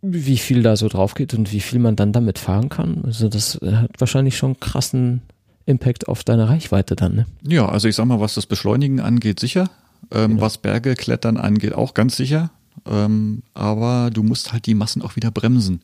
[0.00, 3.02] wie viel da so drauf geht und wie viel man dann damit fahren kann.
[3.04, 5.22] Also das äh, hat wahrscheinlich schon einen krassen
[5.68, 7.26] Impact auf deine Reichweite dann, ne?
[7.42, 9.70] Ja, also ich sag mal, was das Beschleunigen angeht, sicher.
[10.10, 12.50] Ähm, Was Berge klettern angeht, auch ganz sicher.
[12.86, 15.80] Ähm, aber du musst halt die Massen auch wieder bremsen.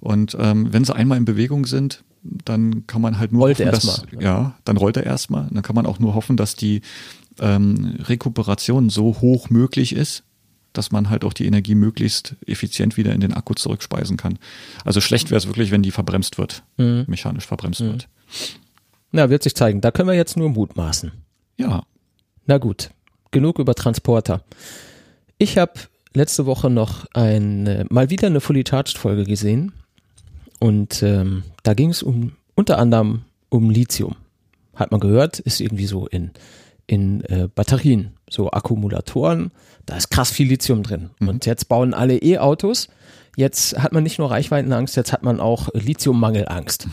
[0.00, 3.70] Und ähm, wenn sie einmal in Bewegung sind, dann kann man halt nur Rollt hoffen,
[3.70, 4.22] dass, mal.
[4.22, 5.48] ja, dann rollt er erstmal.
[5.50, 6.80] Dann kann man auch nur hoffen, dass die
[7.40, 10.22] ähm, Rekuperation so hoch möglich ist,
[10.72, 14.38] dass man halt auch die Energie möglichst effizient wieder in den Akku zurückspeisen kann.
[14.84, 18.08] Also schlecht wäre es wirklich, wenn die verbremst wird, mechanisch verbremst wird.
[19.16, 19.80] Na, wird sich zeigen.
[19.80, 21.10] Da können wir jetzt nur mutmaßen.
[21.56, 21.84] Ja,
[22.44, 22.90] Na gut,
[23.30, 24.42] genug über Transporter.
[25.38, 25.72] Ich habe
[26.12, 29.72] letzte Woche noch ein, mal wieder eine Fully Charged Folge gesehen
[30.60, 34.16] und ähm, da ging es um unter anderem um Lithium.
[34.74, 36.32] Hat man gehört, ist irgendwie so in,
[36.86, 39.50] in äh, Batterien, so Akkumulatoren.
[39.86, 41.08] Da ist krass viel Lithium drin.
[41.20, 41.28] Mhm.
[41.28, 42.88] Und jetzt bauen alle E-Autos.
[43.36, 46.88] Jetzt hat man nicht nur Reichweitenangst, jetzt hat man auch Lithiummangelangst.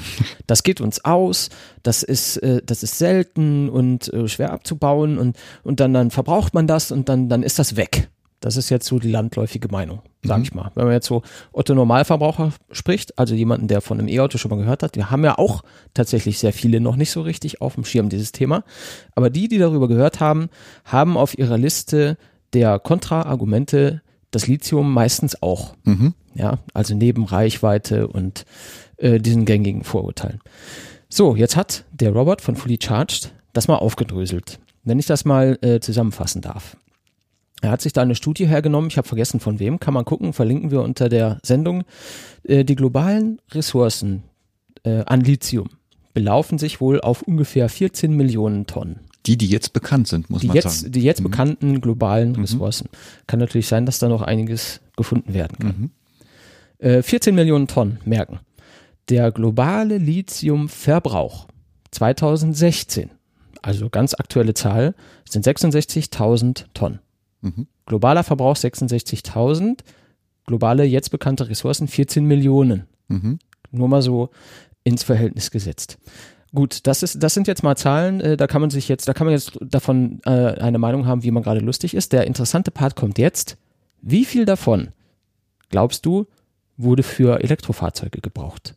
[0.46, 1.50] Das geht uns aus,
[1.84, 6.54] das ist, äh, das ist selten und äh, schwer abzubauen und, und dann, dann verbraucht
[6.54, 8.10] man das und dann, dann ist das weg.
[8.42, 10.44] Das ist jetzt so die landläufige Meinung, sag mhm.
[10.44, 10.70] ich mal.
[10.76, 11.22] Wenn man jetzt so
[11.54, 15.24] Otto Normalverbraucher spricht, also jemanden, der von einem E-Auto schon mal gehört hat, wir haben
[15.24, 18.66] ja auch tatsächlich sehr viele noch nicht so richtig auf dem Schirm dieses Thema.
[19.16, 20.50] Aber die, die darüber gehört haben,
[20.84, 22.18] haben auf ihrer Liste
[22.52, 24.02] der Kontraargumente
[24.36, 25.76] das Lithium meistens auch.
[25.84, 26.14] Mhm.
[26.36, 28.46] Ja, also neben Reichweite und
[28.98, 30.40] äh, diesen gängigen Vorurteilen.
[31.10, 34.60] So, jetzt hat der Robert von Fully Charged das mal aufgedröselt.
[34.84, 36.76] Wenn ich das mal äh, zusammenfassen darf.
[37.62, 40.34] Er hat sich da eine Studie hergenommen, ich habe vergessen von wem, kann man gucken,
[40.34, 41.86] verlinken wir unter der Sendung.
[42.44, 44.24] Äh, die globalen Ressourcen
[44.84, 45.70] äh, an Lithium
[46.14, 49.00] belaufen sich wohl auf ungefähr 14 Millionen Tonnen.
[49.26, 50.92] Die, die jetzt bekannt sind, muss die man jetzt, sagen.
[50.92, 51.26] Die jetzt mhm.
[51.26, 52.42] bekannten globalen mhm.
[52.42, 52.90] Ressourcen.
[53.28, 55.76] Kann natürlich sein, dass da noch einiges gefunden werden kann.
[55.78, 55.92] Mhm.
[56.86, 58.40] Äh, 14 Millionen Tonnen, merken.
[59.10, 61.48] Der globale Lithiumverbrauch
[61.92, 63.10] 2016,
[63.62, 64.96] also ganz aktuelle Zahl,
[65.30, 67.00] sind 66.000 Tonnen.
[67.42, 67.68] Mhm.
[67.86, 69.80] Globaler Verbrauch 66.000,
[70.46, 72.88] globale jetzt bekannte Ressourcen 14 Millionen.
[73.08, 73.40] Mhm.
[73.72, 74.30] Nur mal so
[74.84, 75.98] ins Verhältnis gesetzt.
[76.56, 79.14] Gut, das ist, das sind jetzt mal Zahlen, äh, da kann man sich jetzt, da
[79.14, 82.14] kann man jetzt davon äh, eine Meinung haben, wie man gerade lustig ist.
[82.14, 83.58] Der interessante Part kommt jetzt.
[84.02, 84.90] Wie viel davon,
[85.70, 86.28] glaubst du,
[86.78, 88.76] wurde für Elektrofahrzeuge gebraucht?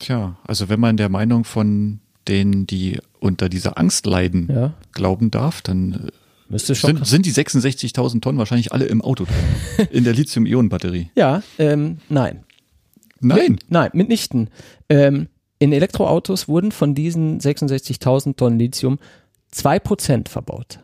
[0.00, 4.74] Tja, also wenn man der Meinung von denen, die unter dieser Angst leiden, ja.
[4.92, 6.10] glauben darf, dann
[6.50, 11.10] äh, sind, sind die 66.000 Tonnen wahrscheinlich alle im Auto drin, in der Lithium-Ionen-Batterie.
[11.14, 12.44] Ja, ähm, nein.
[13.20, 13.52] Nein?
[13.52, 14.50] Mit, nein, mitnichten.
[14.88, 15.28] Ähm,
[15.58, 18.98] in Elektroautos wurden von diesen 66.000 Tonnen Lithium
[19.54, 20.80] 2% verbaut.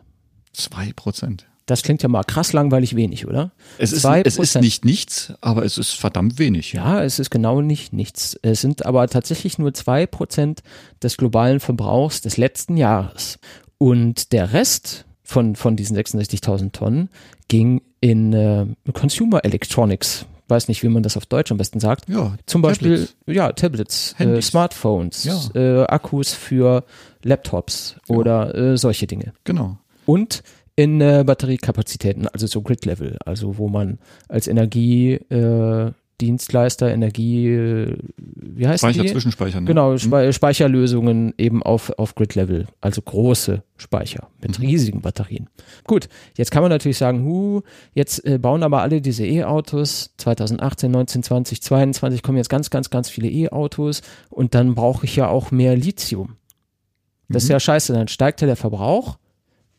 [0.55, 1.41] 2%?
[1.65, 3.51] Das klingt ja mal krass langweilig wenig, oder?
[3.79, 6.73] Es ist, es ist nicht nichts, aber es ist verdammt wenig.
[6.73, 8.37] Ja, es ist genau nicht nichts.
[8.43, 10.59] Es sind aber tatsächlich nur 2%
[11.01, 13.39] des globalen Verbrauchs des letzten Jahres.
[13.79, 17.09] Und der Rest von, von diesen 66.000 Tonnen
[17.47, 22.09] ging in äh, Consumer Electronics weiß nicht, wie man das auf Deutsch am besten sagt.
[22.09, 23.15] Ja, Zum Beispiel, Tablets.
[23.27, 25.39] ja, Tablets, äh, Smartphones, ja.
[25.55, 26.83] äh, Akkus für
[27.23, 28.15] Laptops ja.
[28.15, 29.33] oder äh, solche Dinge.
[29.43, 29.77] Genau.
[30.05, 30.43] Und
[30.75, 37.97] in äh, Batteriekapazitäten, also so Grid-Level, also wo man als Energie äh, Dienstleister Energie, äh,
[38.17, 39.11] wie heißt Speicher die?
[39.11, 39.61] Zwischenspeicher.
[39.61, 39.67] Ne?
[39.67, 44.65] Genau, Spe Speicherlösungen eben auf, auf Grid-Level, also große Speicher mit mhm.
[44.65, 45.49] riesigen Batterien.
[45.85, 47.61] Gut, jetzt kann man natürlich sagen, hu,
[47.93, 52.89] jetzt äh, bauen aber alle diese E-Autos, 2018, 19, 20, 22 kommen jetzt ganz, ganz,
[52.89, 56.37] ganz viele E-Autos und dann brauche ich ja auch mehr Lithium.
[57.27, 57.45] Das mhm.
[57.45, 59.17] ist ja scheiße, dann steigt ja der Verbrauch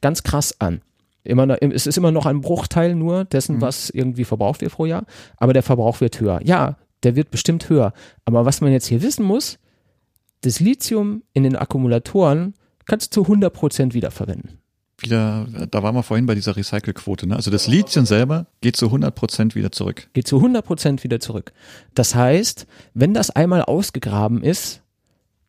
[0.01, 0.83] ganz krass an.
[1.27, 3.61] Immer noch, es ist immer noch ein Bruchteil nur dessen, mhm.
[3.61, 5.05] was irgendwie verbraucht wird pro Jahr,
[5.37, 6.41] aber der Verbrauch wird höher.
[6.45, 7.93] Ja, der wird bestimmt höher.
[8.25, 9.59] Aber was man jetzt hier wissen muss,
[10.43, 14.59] das Lithium in den Akkumulatoren kannst du zu 100% wiederverwenden.
[14.99, 17.27] Wieder, da waren wir vorhin bei dieser Recycelquote.
[17.27, 17.37] Ne?
[17.37, 20.09] Also das Lithium selber geht zu 100% wieder zurück.
[20.15, 21.53] Geht zu 100% wieder zurück.
[21.95, 24.83] Das heißt, wenn das einmal ausgegraben ist,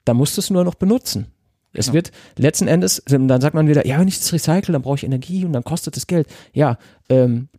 [0.04, 1.28] dann musst du es nur noch benutzen.
[1.74, 1.96] Es genau.
[1.96, 5.04] wird letzten Endes, dann sagt man wieder, ja, wenn ich das recycle, dann brauche ich
[5.04, 6.28] Energie und dann kostet es Geld.
[6.54, 6.78] Ja,
[7.10, 7.50] ähm,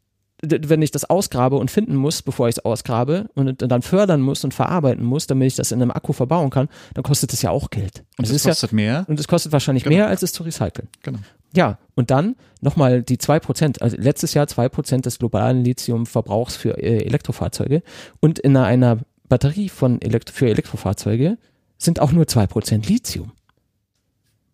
[0.42, 4.44] wenn ich das ausgrabe und finden muss, bevor ich es ausgrabe und dann fördern muss
[4.44, 7.50] und verarbeiten muss, damit ich das in einem Akku verbauen kann, dann kostet es ja
[7.50, 8.04] auch Geld.
[8.18, 9.04] Und es kostet ja, mehr.
[9.08, 9.96] Und es kostet wahrscheinlich genau.
[9.96, 10.88] mehr, als es zu recyceln.
[11.02, 11.18] Genau.
[11.56, 16.56] Ja, und dann nochmal die zwei Prozent, also letztes Jahr zwei Prozent des globalen Lithiumverbrauchs
[16.56, 17.82] für äh, Elektrofahrzeuge
[18.20, 21.36] und in einer Batterie von Elektro für Elektrofahrzeuge
[21.78, 23.32] sind auch nur zwei Prozent Lithium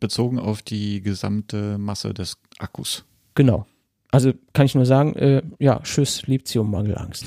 [0.01, 3.05] bezogen auf die gesamte Masse des Akkus.
[3.35, 3.67] Genau.
[4.11, 7.25] Also kann ich nur sagen, äh, ja, Tschüss, Lithium-Mangelangst.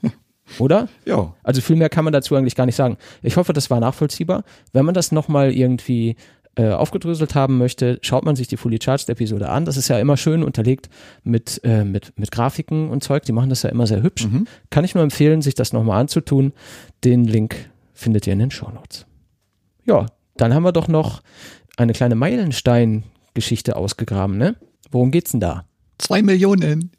[0.58, 0.88] Oder?
[1.04, 1.34] Ja.
[1.42, 2.96] Also viel mehr kann man dazu eigentlich gar nicht sagen.
[3.22, 4.44] Ich hoffe, das war nachvollziehbar.
[4.72, 6.16] Wenn man das nochmal irgendwie
[6.56, 9.64] äh, aufgedröselt haben möchte, schaut man sich die Fully Charged Episode an.
[9.64, 10.88] Das ist ja immer schön unterlegt
[11.22, 13.24] mit, äh, mit, mit Grafiken und Zeug.
[13.24, 14.26] Die machen das ja immer sehr hübsch.
[14.26, 14.46] Mhm.
[14.70, 16.52] Kann ich nur empfehlen, sich das nochmal anzutun.
[17.04, 19.06] Den Link findet ihr in den Show Notes.
[19.84, 21.22] Ja, dann haben wir doch noch
[21.76, 24.56] eine kleine Meilenstein-Geschichte ausgegraben, ne?
[24.90, 25.64] Worum geht's denn da?
[25.98, 26.90] Zwei Millionen.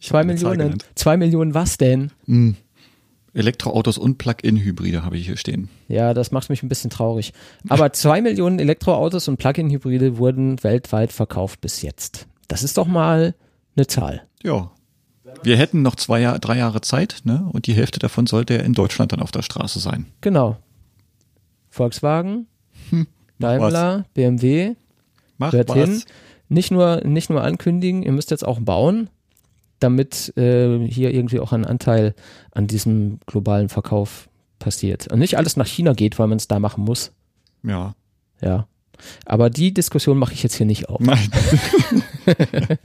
[0.00, 0.78] Ich Zwei Millionen.
[0.94, 2.10] Zwei Millionen was denn?
[2.26, 2.56] Hm.
[3.32, 5.68] Elektroautos und Plug-in-Hybride habe ich hier stehen.
[5.88, 7.32] Ja, das macht mich ein bisschen traurig.
[7.68, 12.28] Aber zwei Millionen Elektroautos und Plug-in-Hybride wurden weltweit verkauft bis jetzt.
[12.46, 13.34] Das ist doch mal
[13.76, 14.22] eine Zahl.
[14.42, 14.70] Ja.
[15.42, 17.48] Wir hätten noch zwei, drei Jahre Zeit, ne?
[17.50, 20.06] Und die Hälfte davon sollte ja in Deutschland dann auf der Straße sein.
[20.20, 20.56] Genau.
[21.70, 22.46] Volkswagen,
[22.90, 24.74] hm Daimler, BMW,
[25.38, 25.76] Mach hört was.
[25.76, 26.02] hin.
[26.48, 29.08] Nicht nur, nicht nur ankündigen, ihr müsst jetzt auch bauen,
[29.80, 32.14] damit äh, hier irgendwie auch ein Anteil
[32.52, 35.10] an diesem globalen Verkauf passiert.
[35.10, 37.12] Und nicht alles nach China geht, weil man es da machen muss.
[37.62, 37.94] Ja.
[38.40, 38.66] Ja.
[39.26, 41.00] Aber die Diskussion mache ich jetzt hier nicht auf.
[41.00, 41.30] Nein.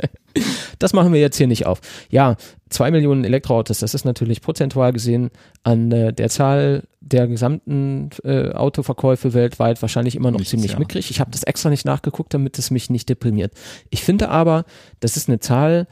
[0.80, 1.82] Das machen wir jetzt hier nicht auf.
[2.10, 2.38] Ja,
[2.70, 5.30] zwei Millionen Elektroautos, das ist natürlich prozentual gesehen
[5.64, 10.80] an äh, der Zahl der gesamten äh, Autoverkäufe weltweit wahrscheinlich immer noch Nichts, ziemlich ja.
[10.80, 11.12] mickrig.
[11.12, 13.54] Ich habe das extra nicht nachgeguckt, damit es mich nicht deprimiert.
[13.90, 14.66] Ich finde aber,
[15.00, 15.88] das ist eine Zahl,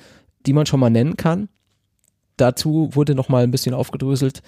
[0.46, 1.50] die man schon mal nennen kann.
[2.38, 4.42] Dazu wurde noch mal ein bisschen aufgedröselt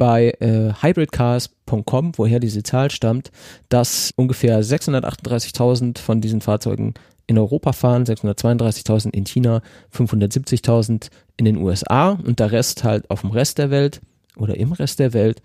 [0.00, 3.30] bei äh, hybridcars.com, woher diese Zahl stammt,
[3.68, 6.94] dass ungefähr 638.000 von diesen Fahrzeugen
[7.26, 9.60] in Europa fahren, 632.000 in China,
[9.94, 14.00] 570.000 in den USA und der Rest halt auf dem Rest der Welt
[14.36, 15.42] oder im Rest der Welt.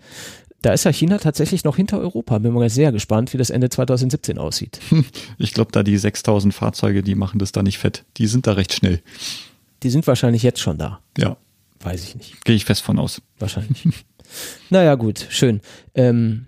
[0.62, 2.38] Da ist ja China tatsächlich noch hinter Europa.
[2.38, 4.80] Bin mal sehr gespannt, wie das Ende 2017 aussieht.
[5.38, 8.04] Ich glaube, da die 6000 Fahrzeuge, die machen das da nicht fett.
[8.16, 9.02] Die sind da recht schnell.
[9.82, 11.00] Die sind wahrscheinlich jetzt schon da.
[11.18, 11.36] Ja,
[11.80, 12.42] Weiß ich nicht.
[12.46, 13.20] gehe ich fest von aus.
[13.38, 13.86] Wahrscheinlich.
[14.70, 15.60] naja, gut, schön.
[15.94, 16.46] Ähm,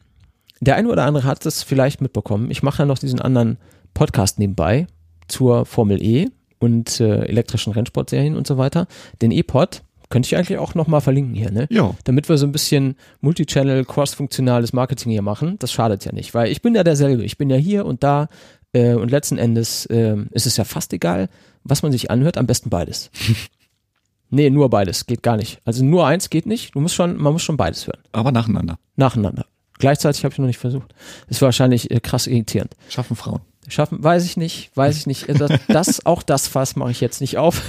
[0.61, 2.51] der eine oder andere hat es vielleicht mitbekommen.
[2.51, 3.59] Ich mache ja noch diesen anderen
[3.95, 4.87] Podcast nebenbei
[5.29, 8.87] zur Formel E und äh, elektrischen Rennsportserien und so weiter.
[9.23, 11.67] Den E-Pod könnte ich eigentlich auch nochmal verlinken hier, ne?
[11.71, 11.95] Ja.
[12.05, 15.57] Damit wir so ein bisschen Multichannel, cross-funktionales Marketing hier machen.
[15.59, 17.25] Das schadet ja nicht, weil ich bin ja derselbe.
[17.25, 18.29] Ich bin ja hier und da
[18.73, 21.29] äh, und letzten Endes äh, ist es ja fast egal,
[21.63, 23.11] was man sich anhört, am besten beides.
[24.31, 25.61] nee, nur beides, geht gar nicht.
[25.65, 28.01] Also nur eins geht nicht, du musst schon, man muss schon beides hören.
[28.13, 28.79] Aber nacheinander.
[28.97, 29.47] Nacheinander.
[29.79, 30.93] Gleichzeitig habe ich noch nicht versucht.
[31.29, 32.75] Ist wahrscheinlich äh, krass irritierend.
[32.89, 33.41] Schaffen Frauen.
[33.69, 35.29] Schaffen, weiß ich nicht, weiß ich nicht.
[35.29, 37.63] Das, das auch das Fass mache ich jetzt nicht auf.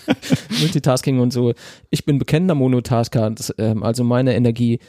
[0.60, 1.54] Multitasking und so.
[1.90, 3.30] Ich bin bekennender Monotasker.
[3.30, 4.80] Das, ähm, also meine Energie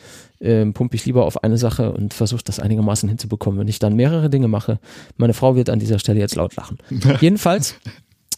[0.41, 3.59] ähm, pumpe ich lieber auf eine Sache und versuche das einigermaßen hinzubekommen.
[3.59, 4.79] Wenn ich dann mehrere Dinge mache,
[5.17, 6.79] meine Frau wird an dieser Stelle jetzt laut lachen.
[7.21, 7.75] Jedenfalls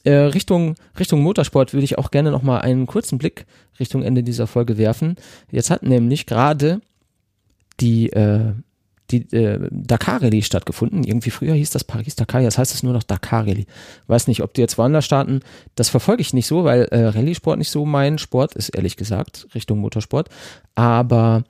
[0.04, 3.46] äh, Richtung Richtung Motorsport würde ich auch gerne noch mal einen kurzen Blick
[3.80, 5.16] Richtung Ende dieser Folge werfen.
[5.52, 6.82] Jetzt hat nämlich gerade
[7.80, 8.54] die äh,
[9.12, 11.04] die äh, Dakar Rallye stattgefunden.
[11.04, 13.66] Irgendwie früher hieß das Paris Dakar, jetzt heißt es nur noch Dakar Rallye.
[14.08, 15.42] Weiß nicht, ob die jetzt woanders starten.
[15.76, 19.48] Das verfolge ich nicht so, weil äh, Rallye-Sport nicht so mein Sport ist, ehrlich gesagt,
[19.56, 20.30] Richtung Motorsport.
[20.76, 21.44] Aber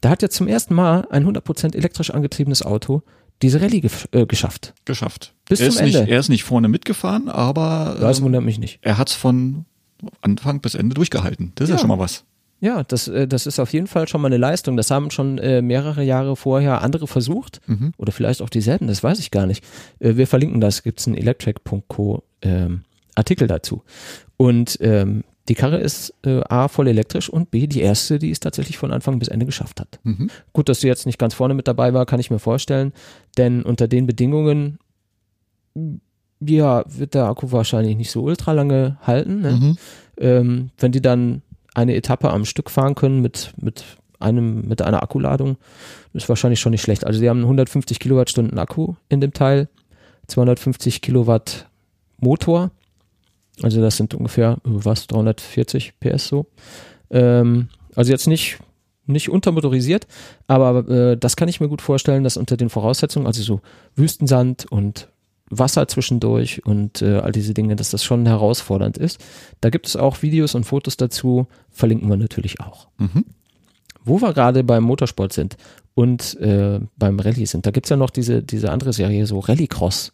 [0.00, 3.02] da hat jetzt zum ersten Mal ein 100% elektrisch angetriebenes Auto
[3.42, 4.74] diese Rallye gef- äh, geschafft.
[4.84, 5.34] Geschafft.
[5.48, 6.10] Bis er zum ist Nicht, Ende.
[6.10, 8.78] er ist nicht vorne mitgefahren, aber Das ähm, wundert mich nicht.
[8.82, 9.64] er hat es von
[10.20, 11.52] Anfang bis Ende durchgehalten.
[11.54, 11.80] Das ist ja, Ja.
[11.80, 12.24] schon mal was.
[12.60, 14.78] Ja, das, äh, das ist auf jeden Fall schon mal eine Leistung.
[14.78, 17.60] Das haben schon äh, mehrere Jahre vorher andere versucht.
[17.66, 17.92] Mhm.
[17.98, 19.62] Oder vielleicht auch dieselben, das weiß ich gar nicht.
[19.98, 22.82] Äh, wir verlinken das, gibt es einen electric.co ähm,
[23.14, 23.82] Artikel dazu.
[24.38, 28.40] Und ähm, die Karre ist äh, A, voll elektrisch und B, die erste, die es
[28.40, 30.00] tatsächlich von Anfang bis Ende geschafft hat.
[30.02, 30.30] Mhm.
[30.52, 32.92] Gut, dass sie jetzt nicht ganz vorne mit dabei war, kann ich mir vorstellen.
[33.36, 34.78] Denn unter den Bedingungen,
[36.40, 39.40] ja, wird der Akku wahrscheinlich nicht so ultra lange halten.
[39.40, 39.52] Ne?
[39.52, 39.78] Mhm.
[40.18, 41.42] ähm, wenn die dann
[41.74, 43.84] eine Etappe am Stück fahren können mit, mit
[44.18, 45.56] einem, mit einer Akkuladung,
[46.12, 47.06] ist wahrscheinlich schon nicht schlecht.
[47.06, 49.68] Also sie haben einen 150 Kilowattstunden Akku in dem Teil,
[50.28, 51.68] 250 Kilowatt
[52.18, 52.70] Motor,
[53.62, 56.46] also das sind ungefähr, äh, was, 340 PS so.
[57.10, 58.58] Ähm, also jetzt nicht,
[59.06, 60.06] nicht untermotorisiert,
[60.46, 63.60] aber äh, das kann ich mir gut vorstellen, dass unter den Voraussetzungen, also so
[63.94, 65.08] Wüstensand und
[65.48, 69.24] Wasser zwischendurch und äh, all diese Dinge, dass das schon herausfordernd ist.
[69.60, 72.88] Da gibt es auch Videos und Fotos dazu, verlinken wir natürlich auch.
[72.98, 73.24] Mhm.
[74.04, 75.56] Wo wir gerade beim Motorsport sind
[75.94, 80.12] und äh, beim Rallye sind, da gibt's ja noch diese, diese andere Serie, so Rallycross,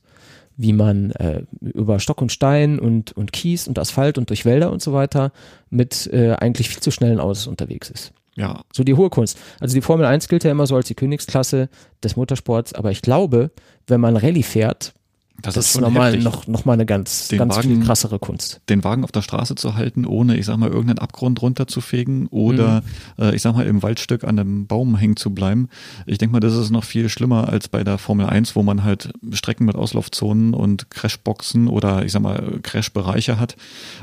[0.57, 4.71] wie man äh, über Stock und Stein und, und Kies und Asphalt und durch Wälder
[4.71, 5.33] und so weiter
[5.71, 8.13] mit äh, eigentlich viel zu schnellen Autos unterwegs ist.
[8.35, 9.39] Ja, So die hohe Kunst.
[9.61, 11.69] Also die Formel 1 gilt ja immer so als die Königsklasse
[12.03, 13.51] des Motorsports, aber ich glaube,
[13.87, 14.95] wenn man Rallye fährt,
[15.43, 18.19] das, das ist ist nochmal noch, noch mal eine ganz, Den ganz viel Wagen- krassere
[18.19, 18.61] Kunst.
[18.69, 22.83] den Wagen auf der Straße zu halten, ohne, ich sag mal, irgendeinen Abgrund runterzufegen oder,
[23.19, 23.25] Mhm.
[23.25, 25.69] äh, ich sag mal, im Waldstück an einem Baum hängen zu bleiben.
[26.07, 28.85] Ich denke mal, das ist noch viel schlimmer als bei der Formel 1, wo man
[28.85, 33.57] halt Strecken mit Auslaufzonen und Crashboxen oder, ich sag mal, Crashbereiche hat.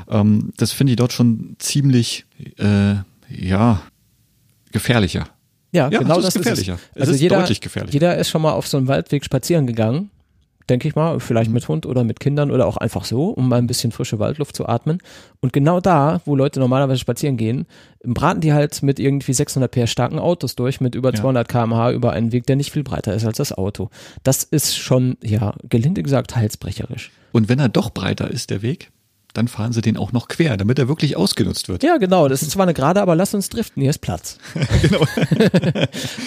[0.08, 2.26] Ähm, das finde ich dort schon ziemlich,
[2.58, 2.94] äh,
[3.28, 3.82] ja,
[4.72, 5.26] gefährlicher.
[5.72, 6.74] Ja, Ja, genau es ist das gefährlicher.
[6.74, 6.88] ist es.
[6.94, 7.92] Es Also ist jeder, deutlich gefährlicher.
[7.92, 10.10] Jeder ist schon mal auf so einem Waldweg spazieren gegangen,
[10.70, 13.56] denke ich mal, vielleicht mit Hund oder mit Kindern oder auch einfach so, um mal
[13.58, 14.98] ein bisschen frische Waldluft zu atmen.
[15.40, 17.66] Und genau da, wo Leute normalerweise spazieren gehen,
[18.04, 21.20] braten die halt mit irgendwie 600 PS starken Autos durch, mit über Ja.
[21.20, 23.90] 200 km/h über einen Weg, der nicht viel breiter ist als das Auto.
[24.22, 27.10] Das ist schon, ja, gelinde gesagt, halsbrecherisch.
[27.32, 28.90] Und wenn er doch breiter ist, der Weg,
[29.32, 31.82] dann fahren sie den auch noch quer, damit er wirklich ausgenutzt wird.
[31.82, 32.28] Ja, genau.
[32.28, 33.80] Das ist zwar eine Gerade, aber lass uns driften.
[33.80, 34.38] Hier ist Platz.
[34.82, 35.04] genau.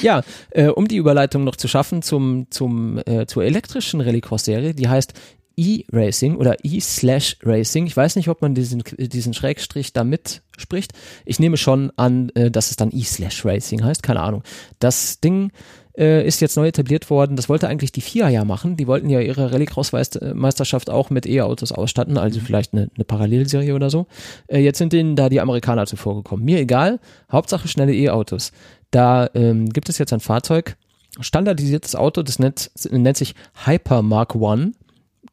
[0.02, 4.88] ja, äh, um die Überleitung noch zu schaffen zum, zum, äh, zur elektrischen Rallycross-Serie, die
[4.88, 5.14] heißt
[5.56, 7.86] E-Racing oder E-Slash-Racing.
[7.86, 10.94] Ich weiß nicht, ob man diesen, diesen Schrägstrich da mitspricht.
[11.26, 14.02] Ich nehme schon an, äh, dass es dann E-Slash-Racing heißt.
[14.02, 14.44] Keine Ahnung.
[14.80, 15.52] Das Ding
[15.98, 17.36] äh, ist jetzt neu etabliert worden.
[17.36, 18.78] Das wollte eigentlich die FIA ja machen.
[18.78, 22.44] Die wollten ja ihre Rallycross-Meisterschaft auch mit E-Autos ausstatten, also mhm.
[22.44, 24.08] vielleicht eine, eine Parallelserie oder so.
[24.48, 26.44] Äh, jetzt sind denen da die Amerikaner zuvor gekommen.
[26.44, 27.00] Mir egal.
[27.32, 28.52] Hauptsache schnelle E-Autos.
[28.92, 30.78] Da ähm, gibt es jetzt ein Fahrzeug,
[31.20, 33.36] standardisiertes Auto, das nennt, nennt sich
[33.66, 34.74] Hyper Mark One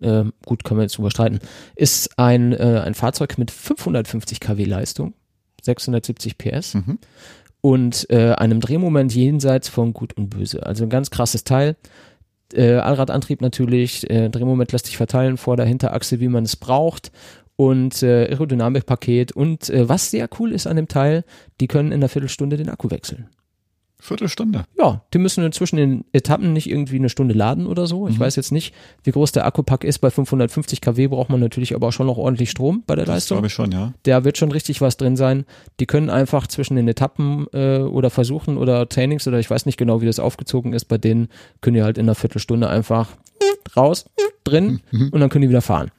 [0.01, 1.41] äh, gut, können wir jetzt überstreiten,
[1.77, 5.15] ist ein, äh, ein Fahrzeug mit 550 kW Leistung,
[5.63, 6.99] 670 PS mhm.
[7.61, 10.65] Und äh, einem Drehmoment jenseits von Gut und Böse.
[10.65, 11.77] Also ein ganz krasses Teil.
[12.53, 17.13] Äh, Allradantrieb natürlich, äh, Drehmoment lässt sich verteilen, vor der Hinterachse, wie man es braucht
[17.61, 21.25] und äh, Aerodynamikpaket und äh, was sehr cool ist an dem Teil,
[21.61, 23.29] die können in einer Viertelstunde den Akku wechseln.
[24.01, 24.65] Viertelstunde.
[24.79, 28.09] Ja, die müssen inzwischen in Etappen nicht irgendwie eine Stunde laden oder so.
[28.09, 28.21] Ich mhm.
[28.21, 28.75] weiß jetzt nicht,
[29.05, 29.99] wie groß der Akkupack ist.
[29.99, 33.15] Bei 550 kW braucht man natürlich aber auch schon noch ordentlich Strom bei der das
[33.15, 33.37] Leistung.
[33.37, 33.93] glaube ich schon, ja.
[34.05, 35.45] Der wird schon richtig was drin sein.
[35.79, 39.77] Die können einfach zwischen den Etappen äh, oder versuchen oder Trainings oder ich weiß nicht
[39.77, 40.87] genau, wie das aufgezogen ist.
[40.87, 41.29] Bei denen
[41.61, 43.09] können die halt in einer Viertelstunde einfach
[43.77, 44.07] raus,
[44.45, 45.11] drin mhm.
[45.11, 45.91] und dann können die wieder fahren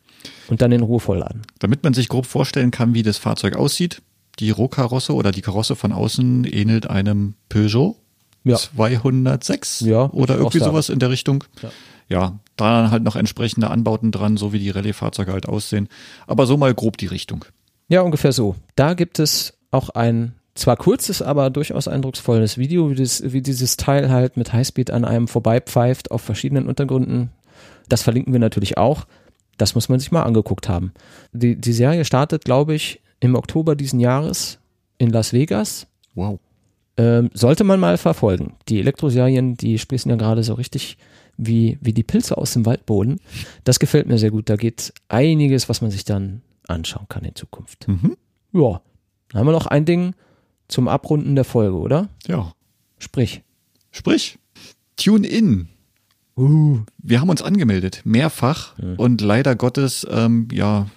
[0.47, 1.41] und dann in Ruhe vollladen.
[1.59, 4.01] Damit man sich grob vorstellen kann, wie das Fahrzeug aussieht,
[4.41, 7.95] die Rohkarosse oder die Karosse von außen ähnelt einem Peugeot
[8.43, 8.55] ja.
[8.55, 11.43] 206 ja, oder irgendwie sowas in der Richtung.
[11.61, 11.69] Ja.
[12.09, 15.87] ja, da halt noch entsprechende Anbauten dran, so wie die Rallye-Fahrzeuge halt aussehen.
[16.25, 17.45] Aber so mal grob die Richtung.
[17.87, 18.55] Ja, ungefähr so.
[18.75, 23.77] Da gibt es auch ein zwar kurzes, aber durchaus eindrucksvolles Video, wie, das, wie dieses
[23.77, 27.29] Teil halt mit Highspeed an einem vorbeipfeift auf verschiedenen Untergründen.
[27.89, 29.05] Das verlinken wir natürlich auch.
[29.57, 30.93] Das muss man sich mal angeguckt haben.
[31.31, 34.59] Die, die Serie startet, glaube ich, im Oktober diesen Jahres
[34.97, 35.87] in Las Vegas.
[36.13, 36.39] Wow.
[36.97, 38.55] Ähm, sollte man mal verfolgen.
[38.67, 40.97] Die Elektroserien, die sprießen ja gerade so richtig
[41.37, 43.19] wie, wie die Pilze aus dem Waldboden.
[43.63, 44.49] Das gefällt mir sehr gut.
[44.49, 47.87] Da geht einiges, was man sich dann anschauen kann in Zukunft.
[47.87, 48.17] Mhm.
[48.51, 48.81] Ja.
[49.29, 50.13] Dann haben wir noch ein Ding
[50.67, 52.09] zum Abrunden der Folge, oder?
[52.27, 52.53] Ja.
[52.97, 53.41] Sprich.
[53.91, 54.37] Sprich.
[54.97, 55.69] Tune in.
[56.37, 56.79] Uh.
[56.97, 58.93] Wir haben uns angemeldet, mehrfach ja.
[58.97, 60.87] und leider Gottes, ähm, ja,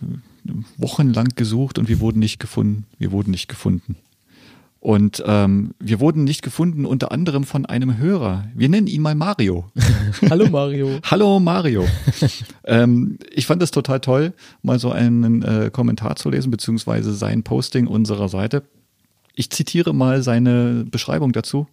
[0.76, 2.86] wochenlang gesucht und wir wurden nicht gefunden.
[2.98, 3.96] Wir wurden nicht gefunden.
[4.84, 8.44] Und ähm, wir wurden nicht gefunden, unter anderem von einem Hörer.
[8.54, 9.64] Wir nennen ihn mal Mario.
[10.28, 10.98] Hallo Mario.
[11.04, 11.86] Hallo Mario.
[12.64, 17.42] ähm, ich fand es total toll, mal so einen äh, Kommentar zu lesen, beziehungsweise sein
[17.44, 18.64] Posting unserer Seite.
[19.34, 21.66] Ich zitiere mal seine Beschreibung dazu.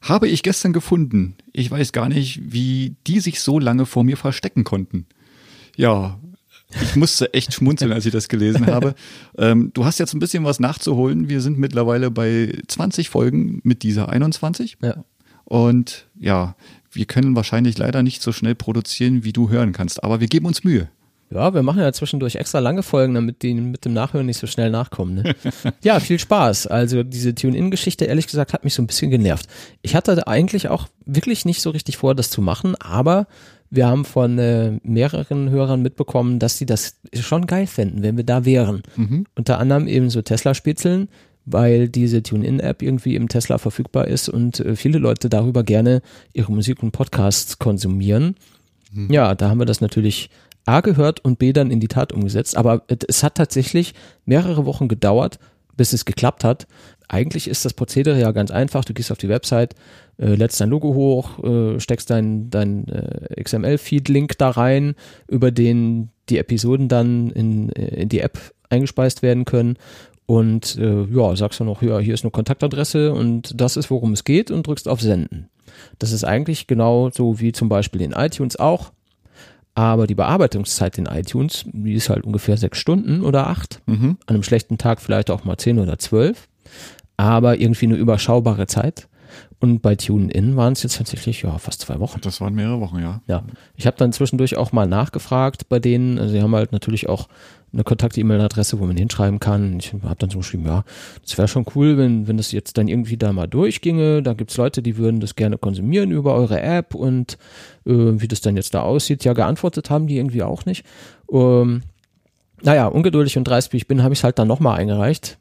[0.00, 1.34] Habe ich gestern gefunden.
[1.52, 5.06] Ich weiß gar nicht, wie die sich so lange vor mir verstecken konnten.
[5.74, 6.20] Ja,
[6.82, 8.94] ich musste echt schmunzeln, als ich das gelesen habe.
[9.38, 11.28] Ähm, du hast jetzt ein bisschen was nachzuholen.
[11.28, 14.78] Wir sind mittlerweile bei 20 Folgen mit dieser 21.
[14.82, 15.04] Ja.
[15.44, 16.56] Und ja,
[16.90, 20.46] wir können wahrscheinlich leider nicht so schnell produzieren, wie du hören kannst, aber wir geben
[20.46, 20.88] uns Mühe.
[21.30, 24.46] Ja, wir machen ja zwischendurch extra lange Folgen, damit die mit dem Nachhören nicht so
[24.46, 25.16] schnell nachkommen.
[25.16, 25.34] Ne?
[25.82, 26.68] ja, viel Spaß.
[26.68, 29.48] Also diese Tune-In-Geschichte, ehrlich gesagt, hat mich so ein bisschen genervt.
[29.82, 33.26] Ich hatte eigentlich auch wirklich nicht so richtig vor, das zu machen, aber
[33.70, 38.24] wir haben von äh, mehreren Hörern mitbekommen, dass sie das schon geil fänden, wenn wir
[38.24, 38.82] da wären.
[38.96, 39.26] Mhm.
[39.34, 41.08] Unter anderem eben so Tesla-Spitzeln,
[41.44, 46.02] weil diese TuneIn-App irgendwie im Tesla verfügbar ist und äh, viele Leute darüber gerne
[46.32, 48.36] ihre Musik und Podcasts konsumieren.
[48.92, 49.12] Mhm.
[49.12, 50.30] Ja, da haben wir das natürlich
[50.66, 52.56] A gehört und B dann in die Tat umgesetzt.
[52.56, 53.94] Aber es hat tatsächlich
[54.24, 55.38] mehrere Wochen gedauert,
[55.76, 56.66] bis es geklappt hat.
[57.08, 58.84] Eigentlich ist das Prozedere ja ganz einfach.
[58.84, 59.74] Du gehst auf die Website,
[60.18, 64.94] äh, lädst dein Logo hoch, äh, steckst dein, dein äh, XML-Feed-Link da rein,
[65.28, 68.38] über den die Episoden dann in, äh, in die App
[68.68, 69.76] eingespeist werden können.
[70.26, 74.12] Und äh, ja, sagst du noch, ja, hier ist eine Kontaktadresse und das ist, worum
[74.12, 75.48] es geht und drückst auf Senden.
[76.00, 78.92] Das ist eigentlich genau so wie zum Beispiel in iTunes auch.
[79.76, 83.82] Aber die Bearbeitungszeit in iTunes, die ist halt ungefähr sechs Stunden oder acht.
[83.86, 84.16] Mhm.
[84.26, 86.48] An einem schlechten Tag vielleicht auch mal zehn oder zwölf.
[87.16, 89.08] Aber irgendwie eine überschaubare Zeit.
[89.58, 92.20] Und bei TuneIn waren es jetzt tatsächlich ja fast zwei Wochen.
[92.20, 93.22] Das waren mehrere Wochen, ja.
[93.26, 93.42] Ja.
[93.74, 96.18] Ich habe dann zwischendurch auch mal nachgefragt bei denen.
[96.18, 97.28] Also sie haben halt natürlich auch
[97.72, 99.78] eine Kontakt-E-Mail-Adresse, wo man hinschreiben kann.
[99.78, 100.84] Ich habe dann so geschrieben, ja,
[101.22, 104.22] das wäre schon cool, wenn, wenn das jetzt dann irgendwie da mal durchginge.
[104.22, 107.38] Da gibt's Leute, die würden das gerne konsumieren über eure App und
[107.86, 109.24] äh, wie das dann jetzt da aussieht.
[109.24, 110.84] Ja, geantwortet haben die irgendwie auch nicht.
[111.30, 111.82] Ähm,
[112.62, 115.38] naja, ungeduldig und dreist wie ich bin, habe ich es halt dann nochmal eingereicht.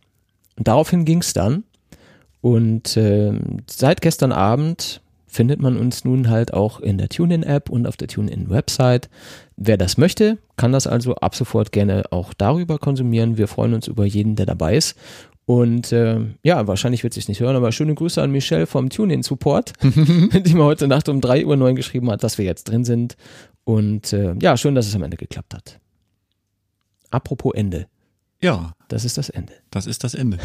[0.58, 1.64] Und daraufhin ging's dann.
[2.42, 3.34] Und äh,
[3.68, 8.08] seit gestern Abend findet man uns nun halt auch in der TuneIn-App und auf der
[8.08, 9.10] TuneIn-Website.
[9.58, 13.38] Wer das möchte, kann das also ab sofort gerne auch darüber konsumieren.
[13.38, 14.96] Wir freuen uns über jeden, der dabei ist.
[15.46, 19.74] Und äh, ja, wahrscheinlich wird sich nicht hören, aber schöne Grüße an Michelle vom TuneIn-Support,
[19.84, 23.16] die mir heute Nacht um 3 Uhr geschrieben hat, dass wir jetzt drin sind.
[23.64, 25.80] Und äh, ja, schön, dass es am Ende geklappt hat.
[27.12, 27.88] Apropos Ende.
[28.42, 28.74] Ja.
[28.88, 29.54] Das ist das Ende.
[29.72, 30.38] Das ist das Ende.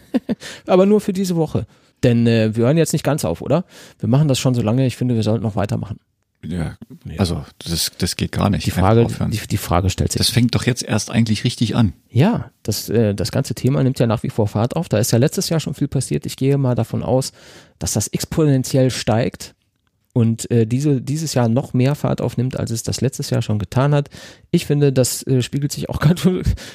[0.66, 1.66] aber nur für diese Woche.
[2.02, 3.64] Denn äh, wir hören jetzt nicht ganz auf, oder?
[3.98, 5.98] Wir machen das schon so lange, ich finde, wir sollten noch weitermachen.
[6.44, 6.76] Ja,
[7.18, 8.66] also das, das geht gar nicht.
[8.66, 10.18] Die Frage, die, die, Frage stellt sich.
[10.18, 11.92] Das fängt doch jetzt erst eigentlich richtig an.
[12.10, 14.88] Ja, das, äh, das ganze Thema nimmt ja nach wie vor Fahrt auf.
[14.88, 16.26] Da ist ja letztes Jahr schon viel passiert.
[16.26, 17.32] Ich gehe mal davon aus,
[17.78, 19.54] dass das exponentiell steigt
[20.12, 23.58] und äh, diese, dieses Jahr noch mehr Fahrt aufnimmt, als es das letztes Jahr schon
[23.58, 24.10] getan hat.
[24.50, 26.26] Ich finde, das äh, spiegelt sich auch ganz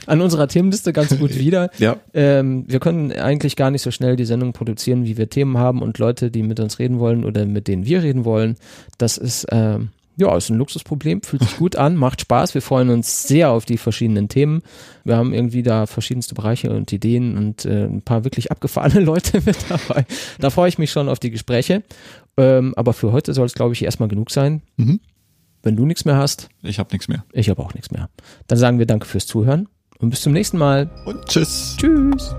[0.05, 1.69] an unserer Themenliste ganz gut wieder.
[1.77, 1.97] ja.
[2.13, 5.81] Ähm, wir können eigentlich gar nicht so schnell die Sendung produzieren, wie wir Themen haben
[5.81, 8.55] und Leute, die mit uns reden wollen oder mit denen wir reden wollen.
[8.97, 12.55] Das ist ähm, ja, ist ein Luxusproblem, fühlt sich gut an, macht Spaß.
[12.55, 14.63] Wir freuen uns sehr auf die verschiedenen Themen.
[15.03, 19.41] Wir haben irgendwie da verschiedenste Bereiche und Ideen und äh, ein paar wirklich abgefahrene Leute
[19.45, 20.05] mit dabei.
[20.39, 21.83] Da freue ich mich schon auf die Gespräche.
[22.37, 24.61] Ähm, aber für heute soll es, glaube ich, erstmal genug sein.
[24.77, 24.99] Mhm.
[25.63, 26.49] Wenn du nichts mehr hast.
[26.61, 27.25] Ich habe nichts mehr.
[27.33, 28.09] Ich habe auch nichts mehr.
[28.47, 29.67] Dann sagen wir danke fürs Zuhören
[29.99, 30.89] und bis zum nächsten Mal.
[31.05, 31.75] Und tschüss.
[31.77, 32.33] Tschüss.